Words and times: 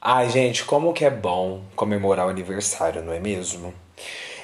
Ai, 0.00 0.30
gente, 0.30 0.64
como 0.64 0.92
que 0.92 1.04
é 1.04 1.10
bom 1.10 1.62
comemorar 1.74 2.26
o 2.26 2.30
aniversário, 2.30 3.02
não 3.02 3.12
é 3.12 3.18
mesmo? 3.18 3.74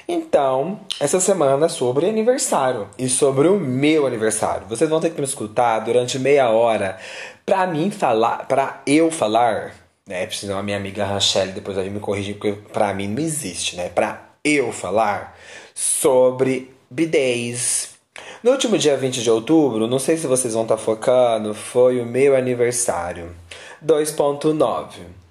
Então, 0.07 0.81
essa 0.99 1.19
semana 1.19 1.65
é 1.65 1.69
sobre 1.69 2.07
aniversário 2.07 2.89
e 2.97 3.07
sobre 3.07 3.47
o 3.47 3.59
meu 3.59 4.05
aniversário. 4.05 4.67
Vocês 4.67 4.89
vão 4.89 4.99
ter 4.99 5.11
que 5.11 5.19
me 5.19 5.25
escutar 5.25 5.79
durante 5.79 6.19
meia 6.19 6.49
hora 6.49 6.97
pra 7.45 7.65
mim 7.65 7.89
falar, 7.89 8.47
pra 8.47 8.81
eu 8.85 9.09
falar, 9.09 9.73
né? 10.05 10.29
Senão 10.29 10.59
a 10.59 10.63
minha 10.63 10.77
amiga 10.77 11.05
Rachel 11.05 11.53
depois 11.53 11.77
vai 11.77 11.89
me 11.89 11.99
corrigir, 11.99 12.35
porque 12.35 12.51
pra 12.71 12.93
mim 12.93 13.07
não 13.07 13.23
existe, 13.23 13.77
né? 13.77 13.89
Pra 13.89 14.29
eu 14.43 14.71
falar 14.73 15.37
sobre 15.73 16.71
bidês. 16.89 17.95
No 18.43 18.51
último 18.51 18.77
dia 18.77 18.95
20 18.95 19.23
de 19.23 19.31
outubro, 19.31 19.87
não 19.87 19.99
sei 19.99 20.17
se 20.17 20.27
vocês 20.27 20.53
vão 20.53 20.63
estar 20.63 20.75
tá 20.75 20.81
focando, 20.81 21.55
foi 21.55 21.99
o 21.99 22.05
meu 22.05 22.35
aniversário. 22.35 23.35
2.9. 23.83 25.24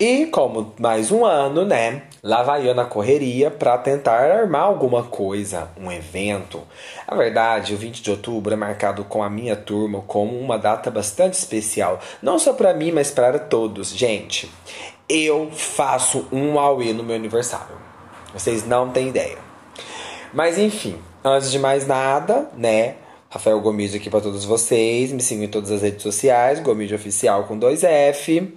E 0.00 0.24
como 0.24 0.72
mais 0.78 1.12
um 1.12 1.26
ano, 1.26 1.62
né? 1.66 2.04
Lá 2.22 2.42
vai 2.42 2.66
eu 2.66 2.74
na 2.74 2.86
correria 2.86 3.50
para 3.50 3.76
tentar 3.76 4.14
armar 4.14 4.62
alguma 4.62 5.02
coisa, 5.02 5.68
um 5.76 5.92
evento. 5.92 6.62
A 7.06 7.14
verdade, 7.14 7.74
o 7.74 7.76
20 7.76 8.00
de 8.00 8.10
outubro 8.10 8.54
é 8.54 8.56
marcado 8.56 9.04
com 9.04 9.22
a 9.22 9.28
minha 9.28 9.54
turma 9.54 10.02
como 10.06 10.40
uma 10.40 10.56
data 10.56 10.90
bastante 10.90 11.34
especial, 11.34 12.00
não 12.22 12.38
só 12.38 12.54
para 12.54 12.72
mim, 12.72 12.90
mas 12.92 13.10
para 13.10 13.38
todos. 13.38 13.90
Gente, 13.94 14.50
eu 15.06 15.50
faço 15.52 16.26
um 16.32 16.58
Aue 16.58 16.94
no 16.94 17.04
meu 17.04 17.16
aniversário. 17.16 17.76
Vocês 18.32 18.66
não 18.66 18.88
têm 18.88 19.08
ideia. 19.08 19.36
Mas 20.32 20.56
enfim, 20.56 20.96
antes 21.22 21.52
de 21.52 21.58
mais 21.58 21.86
nada, 21.86 22.48
né? 22.56 22.94
Rafael 23.28 23.60
Gomide 23.60 23.98
aqui 23.98 24.08
para 24.08 24.22
todos 24.22 24.46
vocês. 24.46 25.12
Me 25.12 25.20
sigam 25.20 25.44
em 25.44 25.48
todas 25.48 25.70
as 25.70 25.82
redes 25.82 26.02
sociais, 26.02 26.58
Gomide 26.58 26.94
Oficial 26.94 27.44
com 27.44 27.58
dois 27.58 27.84
F 27.84 28.50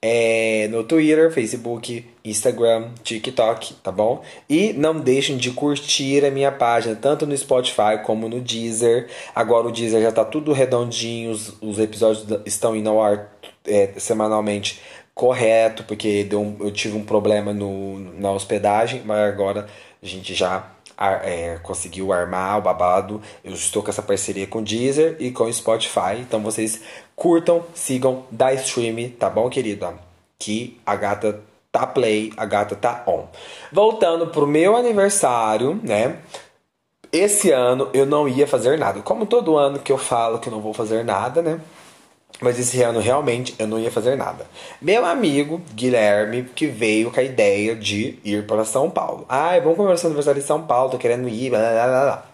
é, 0.00 0.68
no 0.68 0.84
Twitter, 0.84 1.32
Facebook, 1.32 2.04
Instagram, 2.24 2.90
TikTok, 3.02 3.74
tá 3.74 3.90
bom? 3.90 4.22
E 4.48 4.72
não 4.72 5.00
deixem 5.00 5.36
de 5.36 5.50
curtir 5.50 6.24
a 6.24 6.30
minha 6.30 6.52
página, 6.52 6.94
tanto 6.94 7.26
no 7.26 7.36
Spotify 7.36 7.98
como 8.04 8.28
no 8.28 8.40
Deezer. 8.40 9.08
Agora 9.34 9.66
o 9.66 9.72
Deezer 9.72 10.02
já 10.02 10.12
tá 10.12 10.24
tudo 10.24 10.52
redondinho, 10.52 11.30
os, 11.30 11.54
os 11.60 11.78
episódios 11.78 12.26
estão 12.46 12.76
indo 12.76 12.88
ao 12.88 13.02
ar 13.02 13.32
é, 13.66 13.90
semanalmente 13.96 14.80
correto, 15.14 15.82
porque 15.82 16.28
um, 16.32 16.56
eu 16.60 16.70
tive 16.70 16.96
um 16.96 17.04
problema 17.04 17.52
no, 17.52 17.98
na 18.20 18.30
hospedagem, 18.30 19.02
mas 19.04 19.18
agora 19.18 19.66
a 20.00 20.06
gente 20.06 20.32
já 20.32 20.64
é, 20.98 21.58
conseguiu 21.62 22.12
armar 22.12 22.58
o 22.58 22.62
babado. 22.62 23.22
Eu 23.44 23.52
estou 23.52 23.82
com 23.82 23.90
essa 23.90 24.02
parceria 24.02 24.46
com 24.46 24.58
o 24.58 24.62
Deezer 24.62 25.16
e 25.20 25.30
com 25.30 25.44
o 25.44 25.52
Spotify. 25.52 26.18
Então 26.18 26.40
vocês 26.40 26.80
curtam, 27.14 27.64
sigam, 27.74 28.24
dá 28.30 28.52
stream, 28.54 29.10
tá 29.10 29.30
bom, 29.30 29.48
querido? 29.48 29.88
Que 30.38 30.78
a 30.84 30.96
gata 30.96 31.40
tá 31.70 31.86
play, 31.86 32.32
a 32.36 32.44
gata 32.44 32.74
tá 32.74 33.04
on. 33.06 33.26
Voltando 33.72 34.26
pro 34.28 34.46
meu 34.46 34.76
aniversário, 34.76 35.80
né? 35.82 36.18
Esse 37.12 37.50
ano 37.50 37.88
eu 37.94 38.04
não 38.04 38.28
ia 38.28 38.46
fazer 38.46 38.78
nada. 38.78 39.00
Como 39.00 39.24
todo 39.24 39.56
ano 39.56 39.78
que 39.78 39.92
eu 39.92 39.98
falo 39.98 40.38
que 40.38 40.50
não 40.50 40.60
vou 40.60 40.74
fazer 40.74 41.04
nada, 41.04 41.40
né? 41.40 41.60
Mas 42.40 42.58
esse 42.58 42.80
ano 42.82 43.00
realmente 43.00 43.54
eu 43.58 43.66
não 43.66 43.78
ia 43.78 43.90
fazer 43.90 44.16
nada. 44.16 44.46
Meu 44.80 45.04
amigo 45.04 45.60
Guilherme, 45.74 46.44
que 46.54 46.66
veio 46.66 47.10
com 47.10 47.18
a 47.18 47.22
ideia 47.22 47.74
de 47.74 48.18
ir 48.24 48.46
para 48.46 48.64
São 48.64 48.88
Paulo. 48.88 49.26
Ai, 49.28 49.60
vamos 49.60 49.76
comemorar 49.76 49.98
seu 49.98 50.08
aniversário 50.08 50.40
São 50.42 50.62
Paulo, 50.62 50.90
tô 50.90 50.98
querendo 50.98 51.28
ir, 51.28 51.50
blá 51.50 51.58
blá 51.58 51.86
blá 51.86 52.02
blá. 52.02 52.26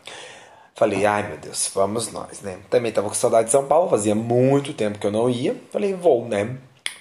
Falei, 0.75 1.06
ai 1.06 1.26
meu 1.28 1.38
Deus, 1.38 1.70
vamos 1.72 2.10
nós, 2.12 2.42
né? 2.42 2.59
Também 2.69 2.91
tava 2.91 3.09
com 3.09 3.15
saudade 3.15 3.47
de 3.47 3.53
São 3.53 3.65
Paulo, 3.65 3.88
fazia 3.88 4.15
muito 4.15 4.75
tempo 4.75 4.98
que 4.98 5.06
eu 5.06 5.12
não 5.12 5.31
ia. 5.31 5.56
Falei, 5.70 5.94
vou, 5.94 6.26
né? 6.26 6.56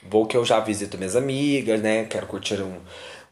Vou 0.07 0.25
que 0.25 0.37
eu 0.37 0.45
já 0.45 0.59
visito 0.59 0.97
minhas 0.97 1.15
amigas, 1.15 1.81
né? 1.81 2.05
Quero 2.05 2.27
curtir 2.27 2.61
um, 2.61 2.75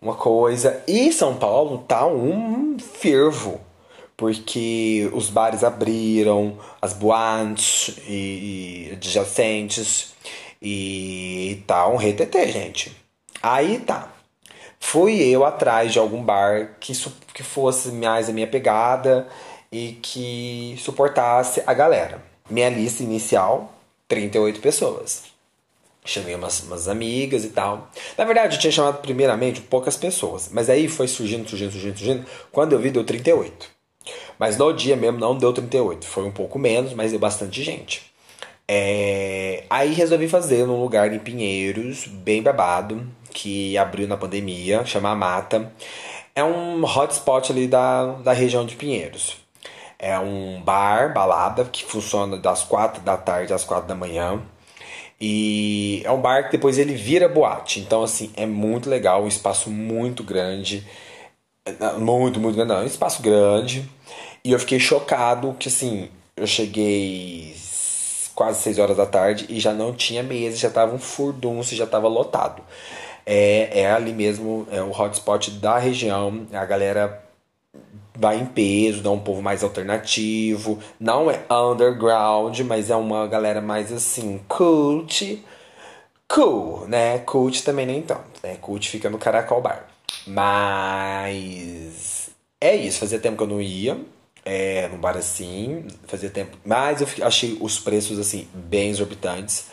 uma 0.01 0.15
coisa. 0.15 0.81
E 0.88 1.13
São 1.13 1.35
Paulo 1.35 1.85
tá 1.88 2.05
um 2.07 2.77
fervo 2.79 3.61
porque 4.21 5.09
os 5.13 5.31
bares 5.31 5.63
abriram, 5.63 6.55
as 6.79 6.93
boates 6.93 7.97
e, 8.07 8.89
e 8.89 8.91
adjacentes 8.91 10.13
e 10.61 11.63
tá 11.65 11.87
um 11.87 11.95
retetê, 11.95 12.47
gente. 12.51 12.95
Aí 13.41 13.79
tá. 13.79 14.13
Fui 14.79 15.19
eu 15.23 15.43
atrás 15.43 15.91
de 15.91 15.97
algum 15.97 16.21
bar 16.21 16.75
que, 16.79 16.93
que 17.33 17.41
fosse 17.41 17.89
mais 17.89 18.29
a 18.29 18.31
minha 18.31 18.45
pegada 18.45 19.27
e 19.71 19.93
que 20.03 20.75
suportasse 20.77 21.63
a 21.65 21.73
galera. 21.73 22.23
Minha 22.47 22.69
lista 22.69 23.01
inicial, 23.01 23.73
38 24.07 24.59
pessoas. 24.59 25.23
Chamei 26.05 26.35
umas, 26.35 26.61
umas 26.61 26.88
amigas 26.88 27.43
e 27.43 27.49
tal. 27.49 27.89
Na 28.15 28.23
verdade, 28.23 28.55
eu 28.55 28.59
tinha 28.59 28.71
chamado 28.71 29.01
primeiramente 29.01 29.61
poucas 29.61 29.97
pessoas, 29.97 30.47
mas 30.51 30.69
aí 30.69 30.88
foi 30.88 31.07
surgindo, 31.07 31.49
surgindo, 31.49 31.71
surgindo, 31.71 31.97
surgindo. 31.97 32.25
Quando 32.51 32.73
eu 32.73 32.79
vi, 32.79 32.91
deu 32.91 33.03
38. 33.03 33.81
Mas 34.41 34.57
no 34.57 34.74
dia 34.74 34.96
mesmo 34.96 35.19
não 35.19 35.38
deu 35.38 35.53
38, 35.53 36.03
foi 36.03 36.24
um 36.24 36.31
pouco 36.31 36.57
menos, 36.57 36.94
mas 36.96 37.12
deu 37.12 37.19
bastante 37.19 37.62
gente. 37.62 38.12
É... 38.68 39.66
Aí 39.69 39.94
resolvi 39.94 40.28
fazer 40.28 40.66
num 40.66 40.81
lugar 40.81 41.13
em 41.13 41.19
Pinheiros, 41.19 42.07
bem 42.07 42.41
babado, 42.41 43.07
que 43.31 43.78
abriu 43.78 44.07
na 44.07 44.18
pandemia, 44.18 44.84
chama 44.84 45.13
Mata. 45.13 45.72
É 46.35 46.44
um 46.44 46.84
hotspot 46.84 47.51
ali 47.51 47.68
da, 47.68 48.13
da 48.13 48.34
região 48.34 48.66
de 48.66 48.75
Pinheiros. 48.75 49.38
É 50.00 50.18
um 50.18 50.59
bar, 50.63 51.13
balada, 51.13 51.63
que 51.66 51.85
funciona 51.85 52.35
das 52.35 52.63
4 52.63 53.03
da 53.03 53.18
tarde 53.18 53.53
às 53.53 53.63
4 53.63 53.88
da 53.88 53.94
manhã. 53.94 54.41
E 55.19 56.01
é 56.03 56.12
um 56.12 56.19
bar 56.19 56.46
que 56.46 56.53
depois 56.53 56.80
ele 56.80 56.96
vira 56.96 57.30
boate. 57.30 57.80
Então, 57.80 58.01
assim, 58.01 58.31
é 58.35 58.47
muito 58.47 58.90
legal, 58.90 59.24
um 59.24 59.28
espaço 59.28 59.69
muito 59.69 60.24
grande. 60.24 60.84
Muito, 62.00 62.40
muito 62.40 62.56
grande. 62.56 62.74
Não, 62.74 62.80
é 62.80 62.84
um 62.84 62.88
espaço 62.88 63.22
grande. 63.22 63.88
E 64.44 64.52
eu 64.52 64.59
fiquei 64.59 64.79
chocado 64.79 65.56
que, 65.59 65.68
assim, 65.68 66.09
eu 66.35 66.47
cheguei 66.47 67.56
quase 68.34 68.62
6 68.62 68.79
horas 68.79 68.97
da 68.97 69.06
tarde 69.06 69.46
e 69.50 69.59
já 69.59 69.74
não 69.74 69.94
tinha 69.94 70.24
mesa, 70.24 70.57
já 70.57 70.69
tava 70.69 70.96
um 70.96 71.00
furdunço, 71.00 71.75
já 71.75 71.85
tava 71.85 72.07
lotado. 72.07 72.63
É, 73.25 73.81
é 73.81 73.91
ali 73.91 74.13
mesmo, 74.13 74.68
é 74.72 74.81
o 74.81 74.90
hotspot 74.90 75.51
da 75.51 75.78
região, 75.78 76.47
a 76.51 76.66
galera 76.66 77.24
vai 78.18 78.40
em 78.40 78.46
peso, 78.46 79.01
dá 79.01 79.12
um 79.12 79.19
povo 79.19 79.41
mais 79.41 79.63
alternativo, 79.63 80.80
não 81.00 81.30
é 81.30 81.44
underground, 81.50 82.59
mas 82.62 82.90
é 82.90 82.96
uma 82.96 83.28
galera 83.28 83.62
mais 83.62 83.91
assim, 83.91 84.41
cult, 84.47 85.44
cool, 86.28 86.88
né? 86.88 87.19
Cult 87.19 87.63
também 87.63 87.85
nem 87.85 88.01
tanto, 88.01 88.40
né? 88.44 88.57
Cult 88.59 88.90
fica 88.90 89.09
no 89.09 89.18
Caracol 89.18 89.62
Bar. 89.62 89.88
Mas 90.28 92.30
é 92.59 92.75
isso, 92.75 93.00
fazia 93.00 93.19
tempo 93.19 93.38
que 93.38 93.44
eu 93.44 93.47
não 93.47 93.62
ia, 93.62 93.97
é, 94.46 94.88
num 94.88 94.97
bar 94.97 95.18
assim, 95.18 95.85
fazia 96.07 96.29
tempo. 96.29 96.57
Mas 96.66 97.02
eu 97.02 97.25
achei 97.25 97.57
os 97.59 97.79
preços 97.79 98.19
assim 98.19 98.47
bem 98.53 98.90
exorbitantes, 98.90 99.68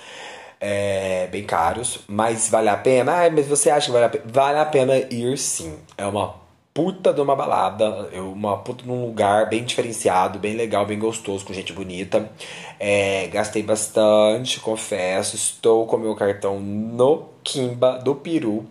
é, 0.61 1.27
bem 1.29 1.45
caros. 1.45 2.01
Mas 2.07 2.49
vale 2.49 2.69
a 2.69 2.77
pena? 2.77 3.25
Ah, 3.25 3.31
mas 3.31 3.47
você 3.47 3.71
acha 3.71 3.87
que 3.87 3.93
vale 3.93 4.05
a 4.07 4.09
pena? 4.09 4.25
Vale 4.27 4.59
a 4.59 4.65
pena 4.65 4.97
ir 4.97 5.37
sim. 5.39 5.79
É 5.97 6.07
uma 6.07 6.35
puta 6.79 7.13
de 7.13 7.21
uma 7.21 7.35
balada, 7.35 8.09
uma 8.15 8.57
puta 8.59 8.85
de 8.85 8.91
um 8.91 9.07
lugar 9.07 9.49
bem 9.49 9.65
diferenciado, 9.65 10.39
bem 10.39 10.55
legal, 10.55 10.87
bem 10.87 10.99
gostoso, 10.99 11.45
com 11.45 11.53
gente 11.53 11.73
bonita. 11.73 12.31
É, 12.79 13.27
gastei 13.29 13.65
bastante, 13.65 14.61
confesso. 14.61 15.35
Estou 15.35 15.87
com 15.87 15.97
meu 15.97 16.15
cartão 16.15 16.61
no 16.61 17.31
Kimba 17.43 17.99
do 17.99 18.15
Peru. 18.15 18.65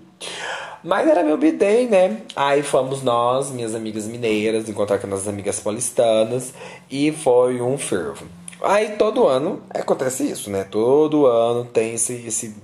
Mas 0.83 1.07
era 1.07 1.23
meu 1.23 1.37
bidê, 1.37 1.85
né? 1.85 2.21
Aí 2.35 2.63
fomos 2.63 3.01
nós, 3.01 3.51
minhas 3.51 3.75
amigas 3.75 4.05
mineiras, 4.05 4.69
encontrar 4.69 4.99
com 4.99 5.13
as 5.13 5.27
amigas 5.27 5.59
paulistanas 5.59 6.53
e 6.89 7.11
foi 7.11 7.61
um 7.61 7.77
fervo. 7.77 8.25
Aí 8.61 8.95
todo 8.97 9.27
ano 9.27 9.61
acontece 9.69 10.23
isso, 10.23 10.49
né? 10.49 10.63
Todo 10.63 11.25
ano 11.25 11.65
tem 11.65 11.93
esse, 11.93 12.13
esse, 12.27 12.55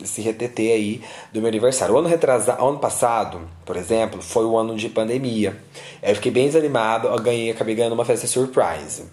esse 0.00 0.20
retetê 0.22 0.72
aí 0.72 1.02
do 1.32 1.40
meu 1.40 1.48
aniversário. 1.48 1.94
O 1.94 1.98
ano 1.98 2.08
retrasado, 2.08 2.64
ano 2.64 2.78
passado, 2.78 3.40
por 3.64 3.76
exemplo, 3.76 4.22
foi 4.22 4.44
o 4.44 4.56
ano 4.56 4.76
de 4.76 4.88
pandemia. 4.88 5.56
Eu 6.02 6.14
fiquei 6.14 6.30
bem 6.30 6.46
desanimado, 6.46 7.08
eu 7.08 7.18
ganhei, 7.20 7.50
acabei 7.50 7.74
ganhando 7.74 7.94
uma 7.94 8.04
festa 8.04 8.26
surprise 8.26 9.04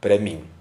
pra 0.00 0.18
mim. 0.18 0.53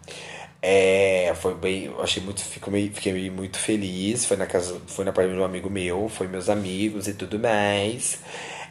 É, 0.65 1.33
foi 1.35 1.53
bem, 1.55 1.93
achei 1.99 2.23
muito, 2.23 2.41
fiquei, 2.41 2.89
fiquei 2.89 3.29
muito 3.29 3.59
feliz. 3.59 4.23
Foi 4.23 4.37
na 4.37 4.45
casa, 4.45 4.79
foi 4.87 5.03
na 5.03 5.11
parte 5.11 5.29
de 5.29 5.37
um 5.37 5.43
amigo 5.43 5.69
meu, 5.69 6.07
foi 6.07 6.25
meus 6.25 6.47
amigos 6.49 7.05
e 7.09 7.13
tudo 7.13 7.37
mais. 7.37 8.19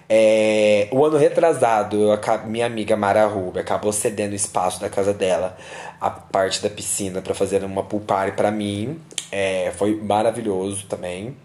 É, 0.09 0.89
o 0.91 1.05
ano 1.05 1.19
retrasado, 1.19 1.97
eu, 1.97 2.19
minha 2.47 2.65
amiga 2.65 2.97
Mara 2.97 3.27
Rubi 3.27 3.59
acabou 3.61 3.93
cedendo 3.93 4.33
o 4.33 4.35
espaço 4.35 4.81
da 4.81 4.89
casa 4.89 5.13
dela, 5.13 5.57
a 6.01 6.11
parte 6.11 6.63
da 6.63 6.71
piscina, 6.71 7.21
para 7.21 7.35
fazer 7.35 7.63
uma 7.63 7.83
pool 7.83 8.01
party 8.01 8.37
pra 8.37 8.51
mim. 8.51 8.99
É, 9.31 9.71
foi 9.77 9.95
maravilhoso 9.95 10.87
também. 10.87 11.37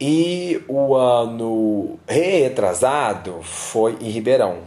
E 0.00 0.62
o 0.68 0.94
ano 0.94 1.98
retrasado 2.06 3.42
foi 3.42 3.96
em 4.00 4.08
Ribeirão. 4.08 4.58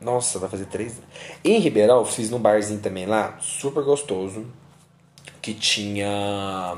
Nossa, 0.00 0.38
vai 0.38 0.48
fazer 0.48 0.66
três. 0.66 1.00
Em 1.44 1.58
Ribeirão, 1.58 2.04
fiz 2.04 2.30
num 2.30 2.38
barzinho 2.38 2.80
também 2.80 3.06
lá, 3.06 3.36
super 3.40 3.82
gostoso. 3.82 4.46
Que 5.40 5.54
tinha. 5.54 6.76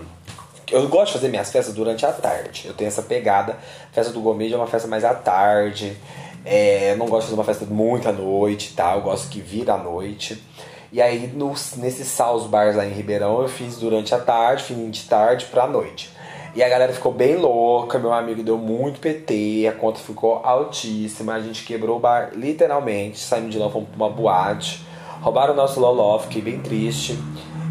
Eu 0.70 0.86
gosto 0.88 1.06
de 1.06 1.12
fazer 1.14 1.28
minhas 1.28 1.50
festas 1.50 1.74
durante 1.74 2.04
a 2.04 2.12
tarde. 2.12 2.66
Eu 2.66 2.74
tenho 2.74 2.88
essa 2.88 3.02
pegada. 3.02 3.58
Festa 3.92 4.12
do 4.12 4.20
Gourmet 4.20 4.52
é 4.52 4.56
uma 4.56 4.66
festa 4.66 4.86
mais 4.86 5.04
à 5.04 5.14
tarde. 5.14 5.96
É, 6.44 6.92
eu 6.92 6.96
não 6.96 7.06
gosto 7.06 7.26
de 7.26 7.30
fazer 7.30 7.34
uma 7.34 7.44
festa 7.44 7.66
muito 7.66 8.08
à 8.08 8.12
noite 8.12 8.72
tá? 8.74 8.94
Eu 8.94 9.02
gosto 9.02 9.28
que 9.28 9.40
vira 9.40 9.74
à 9.74 9.78
noite. 9.78 10.42
E 10.90 11.02
aí, 11.02 11.26
no, 11.26 11.52
nesses 11.76 12.08
saus 12.08 12.46
bars 12.46 12.74
lá 12.74 12.86
em 12.86 12.92
Ribeirão, 12.92 13.42
eu 13.42 13.48
fiz 13.48 13.76
durante 13.76 14.14
a 14.14 14.18
tarde, 14.18 14.64
fim 14.64 14.90
de 14.90 15.04
tarde 15.04 15.44
pra 15.46 15.66
noite. 15.66 16.10
E 16.54 16.62
a 16.62 16.68
galera 16.68 16.92
ficou 16.92 17.12
bem 17.12 17.36
louca, 17.36 17.98
meu 17.98 18.12
amigo 18.12 18.42
deu 18.42 18.58
muito 18.58 19.00
PT, 19.00 19.66
a 19.68 19.72
conta 19.72 19.98
ficou 19.98 20.40
altíssima, 20.44 21.34
a 21.34 21.40
gente 21.40 21.64
quebrou 21.64 21.98
o 21.98 22.00
bar 22.00 22.30
literalmente, 22.34 23.18
saímos 23.18 23.50
de 23.50 23.58
lá, 23.58 23.70
fomos 23.70 23.88
pra 23.88 23.96
uma 23.96 24.10
boate, 24.10 24.82
roubaram 25.20 25.52
o 25.52 25.56
nosso 25.56 25.78
Lolof, 25.78 26.26
fiquei 26.26 26.42
bem 26.42 26.60
triste. 26.60 27.18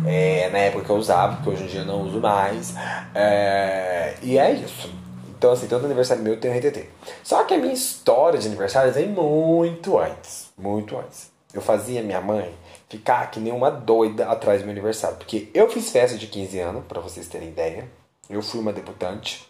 É, 0.05 0.49
na 0.51 0.59
época 0.59 0.85
que 0.85 0.89
eu 0.89 0.95
usava, 0.95 1.35
porque 1.35 1.49
hoje 1.49 1.63
em 1.63 1.67
dia 1.67 1.81
eu 1.81 1.85
não 1.85 2.03
uso 2.03 2.19
mais. 2.21 2.73
É, 3.13 4.13
e 4.21 4.37
é 4.37 4.51
isso. 4.53 4.89
Então, 5.37 5.51
assim, 5.51 5.67
todo 5.67 5.85
aniversário 5.85 6.23
meu 6.23 6.39
tem 6.39 6.49
um 6.49 6.57
RTT. 6.57 6.89
Só 7.23 7.43
que 7.43 7.53
a 7.53 7.57
minha 7.57 7.73
história 7.73 8.39
de 8.39 8.47
aniversário 8.47 8.91
vem 8.93 9.07
muito 9.07 9.99
antes. 9.99 10.47
Muito 10.57 10.97
antes. 10.97 11.29
Eu 11.53 11.61
fazia 11.61 12.01
minha 12.01 12.21
mãe 12.21 12.53
ficar 12.89 13.29
que 13.29 13.39
nem 13.39 13.53
uma 13.53 13.69
doida 13.69 14.27
atrás 14.27 14.61
do 14.61 14.65
meu 14.65 14.71
aniversário. 14.71 15.17
Porque 15.17 15.49
eu 15.53 15.69
fiz 15.69 15.91
festa 15.91 16.17
de 16.17 16.27
15 16.27 16.59
anos, 16.59 16.83
para 16.87 17.01
vocês 17.01 17.27
terem 17.27 17.49
ideia. 17.49 17.85
Eu 18.29 18.41
fui 18.41 18.59
uma 18.59 18.73
debutante. 18.73 19.47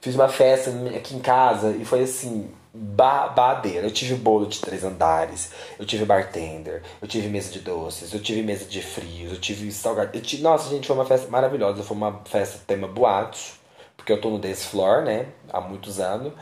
Fiz 0.00 0.14
uma 0.14 0.28
festa 0.28 0.70
aqui 0.96 1.16
em 1.16 1.20
casa 1.20 1.70
e 1.72 1.84
foi 1.84 2.02
assim, 2.02 2.50
babadeira. 2.72 3.86
Eu 3.86 3.90
tive 3.90 4.14
bolo 4.14 4.46
de 4.46 4.60
três 4.60 4.84
andares, 4.84 5.50
eu 5.78 5.84
tive 5.84 6.04
bartender, 6.04 6.82
eu 7.02 7.08
tive 7.08 7.28
mesa 7.28 7.50
de 7.50 7.60
doces, 7.60 8.12
eu 8.12 8.20
tive 8.20 8.42
mesa 8.42 8.64
de 8.64 8.80
frios, 8.80 9.32
eu 9.32 9.40
tive 9.40 9.70
salgado. 9.72 10.16
Eu 10.16 10.22
tive... 10.22 10.42
Nossa, 10.42 10.70
gente, 10.70 10.86
foi 10.86 10.96
uma 10.96 11.04
festa 11.04 11.28
maravilhosa. 11.28 11.82
Foi 11.82 11.96
uma 11.96 12.20
festa 12.24 12.60
tema 12.66 12.86
boatos, 12.86 13.54
porque 13.96 14.12
eu 14.12 14.20
tô 14.20 14.30
no 14.30 14.38
dance 14.38 14.66
floor, 14.66 15.02
né, 15.02 15.26
há 15.52 15.60
muitos 15.60 15.98
anos. 15.98 16.32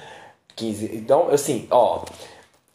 15. 0.55 0.97
Então, 0.97 1.29
assim, 1.29 1.67
ó, 1.71 2.05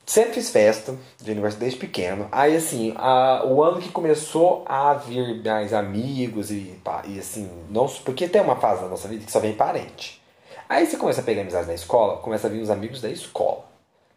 Sempre 0.05 0.33
fiz 0.33 0.49
festa 0.49 0.95
de 1.21 1.31
aniversário 1.31 1.61
desde 1.61 1.79
pequeno. 1.79 2.27
Aí, 2.31 2.55
assim, 2.55 2.93
a, 2.97 3.45
o 3.45 3.63
ano 3.63 3.79
que 3.79 3.89
começou 3.89 4.63
a 4.65 4.93
vir 4.93 5.41
mais 5.43 5.73
amigos 5.73 6.51
e, 6.51 6.77
e 7.07 7.19
assim, 7.19 7.49
não, 7.69 7.87
porque 7.87 8.27
tem 8.27 8.41
uma 8.41 8.55
fase 8.55 8.81
da 8.81 8.89
nossa 8.89 9.07
vida 9.07 9.25
que 9.25 9.31
só 9.31 9.39
vem 9.39 9.53
parente. 9.53 10.21
Aí 10.67 10.85
você 10.85 10.97
começa 10.97 11.21
a 11.21 11.23
pegar 11.23 11.41
amizades 11.41 11.67
na 11.67 11.73
escola, 11.73 12.17
começa 12.17 12.47
a 12.47 12.49
vir 12.49 12.61
os 12.61 12.69
amigos 12.69 13.01
da 13.01 13.09
escola. 13.09 13.65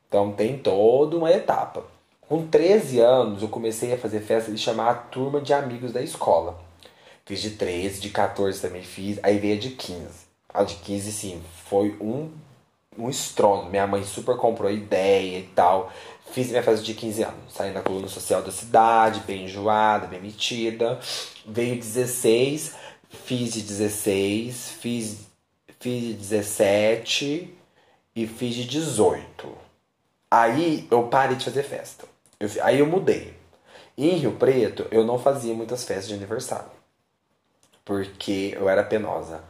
Então 0.08 0.32
tem 0.32 0.56
toda 0.58 1.16
uma 1.16 1.31
etapa. 1.31 1.84
Com 2.28 2.46
13 2.46 3.00
anos 3.00 3.42
eu 3.42 3.48
comecei 3.48 3.92
a 3.92 3.98
fazer 3.98 4.20
festa 4.20 4.50
de 4.50 4.58
chamar 4.58 4.90
a 4.90 4.94
turma 4.94 5.40
de 5.40 5.52
amigos 5.52 5.92
da 5.92 6.00
escola. 6.00 6.58
Fiz 7.26 7.40
de 7.40 7.50
13, 7.50 8.00
de 8.00 8.10
14 8.10 8.60
também 8.60 8.82
fiz, 8.82 9.19
aí 9.22 9.38
veio 9.38 9.56
a 9.56 9.60
de 9.60 9.70
15. 9.70 10.08
A 10.52 10.62
de 10.62 10.75
15, 10.76 11.12
sim, 11.12 11.42
foi 11.69 11.96
um 12.00 12.31
um 12.96 13.08
estrondo. 13.08 13.70
Minha 13.70 13.87
mãe 13.87 14.05
super 14.05 14.37
comprou 14.37 14.70
ideia 14.70 15.38
e 15.38 15.43
tal. 15.55 15.93
Fiz 16.32 16.49
minha 16.49 16.62
festa 16.62 16.85
de 16.85 16.94
15 16.94 17.23
anos. 17.23 17.52
Saí 17.55 17.73
na 17.73 17.81
coluna 17.81 18.08
social 18.08 18.43
da 18.43 18.50
cidade, 18.50 19.20
bem 19.20 19.44
enjoada, 19.44 20.06
bem 20.06 20.20
metida. 20.20 20.99
Veio 21.46 21.76
16, 21.76 22.75
fiz 23.25 23.52
de 23.52 23.62
16, 23.62 24.70
fiz, 24.81 25.26
fiz 25.79 26.02
de 26.02 26.14
17 26.14 27.55
e 28.17 28.26
fiz 28.26 28.55
de 28.55 28.64
18. 28.64 29.64
Aí 30.31 30.88
eu 30.91 31.05
parei 31.05 31.37
de 31.37 31.44
fazer 31.44 31.62
festa. 31.62 32.06
Eu, 32.41 32.49
aí 32.62 32.81
eu 32.81 32.87
mudei. 32.87 33.35
em 33.96 34.17
Rio 34.17 34.32
Preto, 34.32 34.87
eu 34.91 35.05
não 35.05 35.19
fazia 35.19 35.55
muitas 35.55 35.85
festas 35.85 36.08
de 36.08 36.14
aniversário. 36.14 36.70
Porque 37.85 38.52
eu 38.56 38.69
era 38.69 38.82
penosa. 38.82 39.44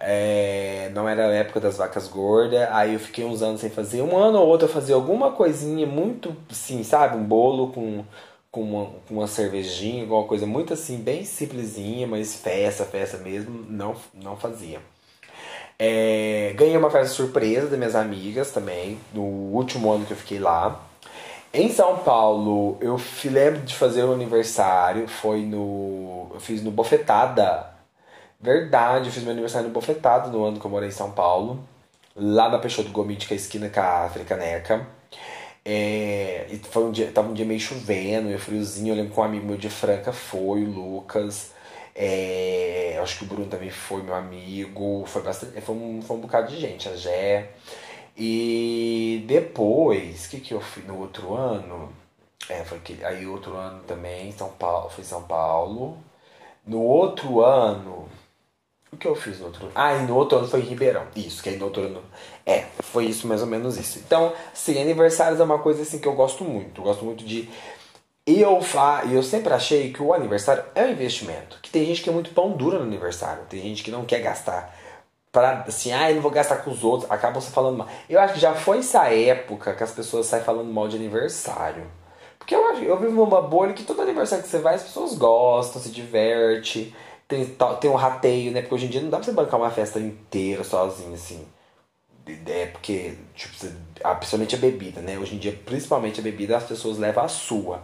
É, 0.00 0.90
não 0.94 1.08
era 1.08 1.26
a 1.26 1.34
época 1.34 1.58
das 1.58 1.76
vacas 1.76 2.06
gordas, 2.06 2.68
aí 2.70 2.94
eu 2.94 3.00
fiquei 3.00 3.24
uns 3.24 3.42
anos 3.42 3.60
sem 3.60 3.70
fazer. 3.70 4.00
Um 4.02 4.16
ano 4.16 4.38
ou 4.38 4.46
outro 4.46 4.68
eu 4.68 4.72
fazia 4.72 4.94
alguma 4.94 5.32
coisinha 5.32 5.86
muito, 5.86 6.36
assim, 6.50 6.84
sabe? 6.84 7.16
Um 7.16 7.24
bolo 7.24 7.72
com, 7.72 8.04
com, 8.50 8.62
uma, 8.62 8.86
com 9.06 9.14
uma 9.14 9.26
cervejinha, 9.26 10.02
alguma 10.02 10.24
coisa 10.24 10.46
muito 10.46 10.72
assim, 10.72 10.98
bem 10.98 11.24
simplesinha, 11.24 12.06
mas 12.06 12.36
festa, 12.36 12.84
festa 12.84 13.18
mesmo, 13.18 13.66
não, 13.68 13.96
não 14.14 14.36
fazia. 14.36 14.80
É, 15.78 16.54
ganhei 16.56 16.76
uma 16.76 16.90
festa 16.90 17.14
surpresa 17.14 17.68
das 17.68 17.78
minhas 17.78 17.94
amigas 17.96 18.50
também, 18.52 18.98
no 19.12 19.22
último 19.22 19.92
ano 19.92 20.06
que 20.06 20.12
eu 20.12 20.16
fiquei 20.16 20.38
lá. 20.38 20.80
Em 21.52 21.70
São 21.70 21.98
Paulo, 21.98 22.76
eu 22.80 23.00
lembro 23.24 23.62
de 23.62 23.74
fazer 23.74 24.04
o 24.04 24.10
um 24.10 24.12
aniversário, 24.12 25.08
foi 25.08 25.40
no. 25.40 26.30
Eu 26.34 26.40
fiz 26.40 26.62
no 26.62 26.70
Bofetada 26.70 27.77
Verdade, 28.40 29.08
eu 29.08 29.12
fiz 29.12 29.22
meu 29.24 29.32
aniversário 29.32 29.68
Bofetado 29.70 30.30
no 30.30 30.44
ano 30.44 30.60
que 30.60 30.64
eu 30.66 30.70
morei 30.70 30.88
em 30.88 30.92
São 30.92 31.10
Paulo. 31.10 31.66
Lá 32.14 32.48
na 32.48 32.58
Peixoto 32.58 32.90
Gomide, 32.90 33.26
que 33.26 33.34
é 33.34 33.36
a 33.36 33.40
esquina 33.40 33.68
com 33.68 33.80
a 33.80 34.04
Africaneca. 34.04 34.86
É, 35.64 36.46
e 36.50 36.58
foi 36.58 36.84
um 36.84 36.92
dia, 36.92 37.10
tava 37.12 37.28
um 37.28 37.34
dia 37.34 37.44
meio 37.44 37.60
chovendo, 37.60 38.28
meio 38.28 38.38
friozinho. 38.38 38.92
Eu 38.92 38.96
lembro 38.96 39.12
que 39.12 39.20
um 39.20 39.22
amigo 39.24 39.46
meu 39.46 39.56
de 39.56 39.68
Franca 39.68 40.12
foi, 40.12 40.62
o 40.64 40.70
Lucas. 40.70 41.52
É, 41.94 42.98
acho 43.02 43.18
que 43.18 43.24
o 43.24 43.26
Bruno 43.26 43.46
também 43.46 43.70
foi 43.70 44.02
meu 44.02 44.14
amigo. 44.14 45.04
Foi 45.06 45.22
bastante. 45.22 45.60
Foi 45.60 45.74
um, 45.74 46.00
foi 46.02 46.16
um 46.16 46.20
bocado 46.20 46.48
de 46.48 46.60
gente, 46.60 46.88
a 46.88 46.96
Gé. 46.96 47.50
E 48.16 49.24
depois, 49.28 50.26
o 50.26 50.30
que, 50.30 50.40
que 50.40 50.54
eu 50.54 50.60
fiz 50.60 50.84
no 50.86 50.98
outro 51.00 51.34
ano? 51.34 51.92
É, 52.48 52.64
foi 52.64 52.78
que, 52.80 53.04
aí 53.04 53.26
outro 53.26 53.56
ano 53.56 53.82
também, 53.84 54.32
São 54.32 54.50
Paulo, 54.50 54.90
foi 54.90 55.04
São 55.04 55.22
Paulo. 55.24 55.98
No 56.66 56.82
outro 56.82 57.40
ano, 57.42 58.08
o 58.90 58.96
que 58.96 59.06
eu 59.06 59.14
fiz 59.14 59.38
no 59.38 59.46
outro 59.46 59.64
ano? 59.64 59.72
Ah, 59.74 59.94
e 59.94 60.02
no 60.02 60.16
outro 60.16 60.38
ano 60.38 60.48
foi 60.48 60.60
em 60.60 60.64
Ribeirão. 60.64 61.06
Isso, 61.14 61.42
que 61.42 61.50
aí 61.50 61.56
no 61.56 61.66
outro 61.66 61.82
ano. 61.82 62.02
É, 62.46 62.64
foi 62.80 63.04
isso, 63.04 63.26
mais 63.26 63.42
ou 63.42 63.46
menos 63.46 63.76
isso. 63.76 63.98
Então, 63.98 64.32
sim, 64.54 64.80
aniversários 64.80 65.40
é 65.40 65.44
uma 65.44 65.58
coisa 65.58 65.82
assim 65.82 65.98
que 65.98 66.08
eu 66.08 66.14
gosto 66.14 66.42
muito. 66.44 66.80
Eu 66.80 66.84
gosto 66.84 67.04
muito 67.04 67.24
de. 67.24 67.48
E 68.26 68.40
eu, 68.40 68.60
fa... 68.62 69.04
eu 69.10 69.22
sempre 69.22 69.52
achei 69.52 69.92
que 69.92 70.02
o 70.02 70.12
aniversário 70.14 70.64
é 70.74 70.84
um 70.84 70.90
investimento. 70.90 71.58
Que 71.62 71.70
tem 71.70 71.84
gente 71.84 72.02
que 72.02 72.08
é 72.08 72.12
muito 72.12 72.30
pão 72.30 72.52
duro 72.52 72.78
no 72.78 72.84
aniversário. 72.84 73.44
Tem 73.48 73.60
gente 73.60 73.82
que 73.82 73.90
não 73.90 74.04
quer 74.04 74.20
gastar. 74.20 74.74
Pra, 75.30 75.64
assim, 75.68 75.92
ah, 75.92 76.10
eu 76.10 76.16
não 76.16 76.22
vou 76.22 76.30
gastar 76.30 76.56
com 76.56 76.70
os 76.70 76.82
outros. 76.82 77.10
Acabam 77.10 77.42
se 77.42 77.50
falando 77.50 77.76
mal. 77.76 77.88
Eu 78.08 78.18
acho 78.18 78.34
que 78.34 78.40
já 78.40 78.54
foi 78.54 78.78
essa 78.78 79.12
época 79.12 79.74
que 79.74 79.84
as 79.84 79.92
pessoas 79.92 80.26
saem 80.26 80.44
falando 80.44 80.72
mal 80.72 80.88
de 80.88 80.96
aniversário. 80.96 81.86
Porque 82.38 82.54
eu, 82.54 82.62
eu 82.82 82.98
vivo 82.98 83.12
numa 83.12 83.42
bolha 83.42 83.74
que 83.74 83.82
todo 83.82 84.00
aniversário 84.00 84.42
que 84.42 84.50
você 84.50 84.58
vai, 84.58 84.74
as 84.74 84.82
pessoas 84.82 85.14
gostam, 85.14 85.82
se 85.82 85.90
diverte 85.90 86.94
tem, 87.28 87.44
tem 87.80 87.90
um 87.90 87.94
rateio, 87.94 88.50
né? 88.50 88.62
Porque 88.62 88.74
hoje 88.74 88.86
em 88.86 88.88
dia 88.88 89.02
não 89.02 89.10
dá 89.10 89.18
pra 89.18 89.26
você 89.26 89.32
bancar 89.32 89.60
uma 89.60 89.70
festa 89.70 90.00
inteira 90.00 90.64
sozinho, 90.64 91.14
assim. 91.14 91.46
É 92.46 92.66
porque, 92.66 93.14
tipo, 93.34 93.54
você, 93.54 93.72
principalmente 94.18 94.54
a 94.54 94.58
bebida, 94.58 95.00
né? 95.02 95.18
Hoje 95.18 95.34
em 95.34 95.38
dia, 95.38 95.52
principalmente 95.64 96.20
a 96.20 96.22
bebida, 96.22 96.56
as 96.56 96.64
pessoas 96.64 96.98
levam 96.98 97.24
a 97.24 97.28
sua. 97.28 97.82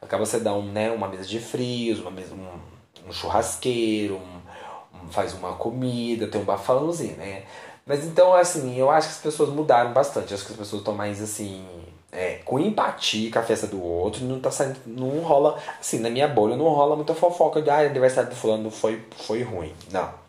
Acaba 0.00 0.24
você 0.24 0.38
dar 0.38 0.54
um, 0.54 0.70
né, 0.70 0.90
uma 0.90 1.08
mesa 1.08 1.24
de 1.24 1.40
frios, 1.40 2.00
uma 2.00 2.10
mesa, 2.10 2.34
um, 2.34 3.08
um 3.08 3.12
churrasqueiro, 3.12 4.16
um, 4.16 4.98
um, 5.04 5.08
faz 5.10 5.34
uma 5.34 5.54
comida, 5.54 6.28
tem 6.28 6.40
um 6.40 6.44
bafãozinho, 6.44 7.16
né? 7.16 7.44
Mas 7.84 8.04
então, 8.04 8.34
assim, 8.34 8.76
eu 8.76 8.90
acho 8.90 9.08
que 9.08 9.14
as 9.14 9.20
pessoas 9.20 9.50
mudaram 9.50 9.92
bastante. 9.92 10.34
Acho 10.34 10.46
que 10.46 10.52
as 10.52 10.58
pessoas 10.58 10.80
estão 10.80 10.94
mais, 10.94 11.22
assim, 11.22 11.64
é, 12.12 12.40
com 12.44 12.58
empatia 12.58 13.30
com 13.30 13.38
a 13.38 13.42
festa 13.42 13.66
do 13.66 13.82
outro, 13.82 14.24
não 14.24 14.40
tá 14.40 14.50
saindo, 14.50 14.78
não 14.86 15.20
rola, 15.20 15.58
assim, 15.80 15.98
na 15.98 16.08
minha 16.08 16.28
bolha 16.28 16.56
não 16.56 16.68
rola 16.68 16.96
muita 16.96 17.14
fofoca 17.14 17.60
de, 17.60 17.70
ah, 17.70 17.82
o 17.82 17.86
aniversário 17.86 18.30
do 18.30 18.36
fulano 18.36 18.70
foi, 18.70 19.02
foi 19.26 19.42
ruim. 19.42 19.72
Não. 19.90 20.26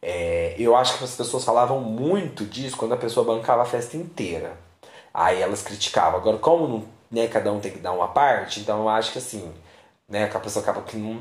É, 0.00 0.56
eu 0.58 0.74
acho 0.74 0.98
que 0.98 1.04
as 1.04 1.14
pessoas 1.14 1.44
falavam 1.44 1.80
muito 1.80 2.44
disso 2.44 2.76
quando 2.76 2.94
a 2.94 2.96
pessoa 2.96 3.24
bancava 3.24 3.62
a 3.62 3.66
festa 3.66 3.96
inteira. 3.96 4.56
Aí 5.14 5.40
elas 5.40 5.62
criticavam. 5.62 6.18
Agora, 6.18 6.38
como 6.38 6.66
não, 6.66 6.84
né, 7.10 7.28
cada 7.28 7.52
um 7.52 7.60
tem 7.60 7.70
que 7.70 7.78
dar 7.78 7.92
uma 7.92 8.08
parte, 8.08 8.60
então 8.60 8.80
eu 8.80 8.88
acho 8.88 9.12
que 9.12 9.18
assim, 9.18 9.52
né, 10.08 10.30
a 10.32 10.40
pessoa 10.40 10.62
acaba 10.62 10.82
que 10.82 10.96
não, 10.96 11.20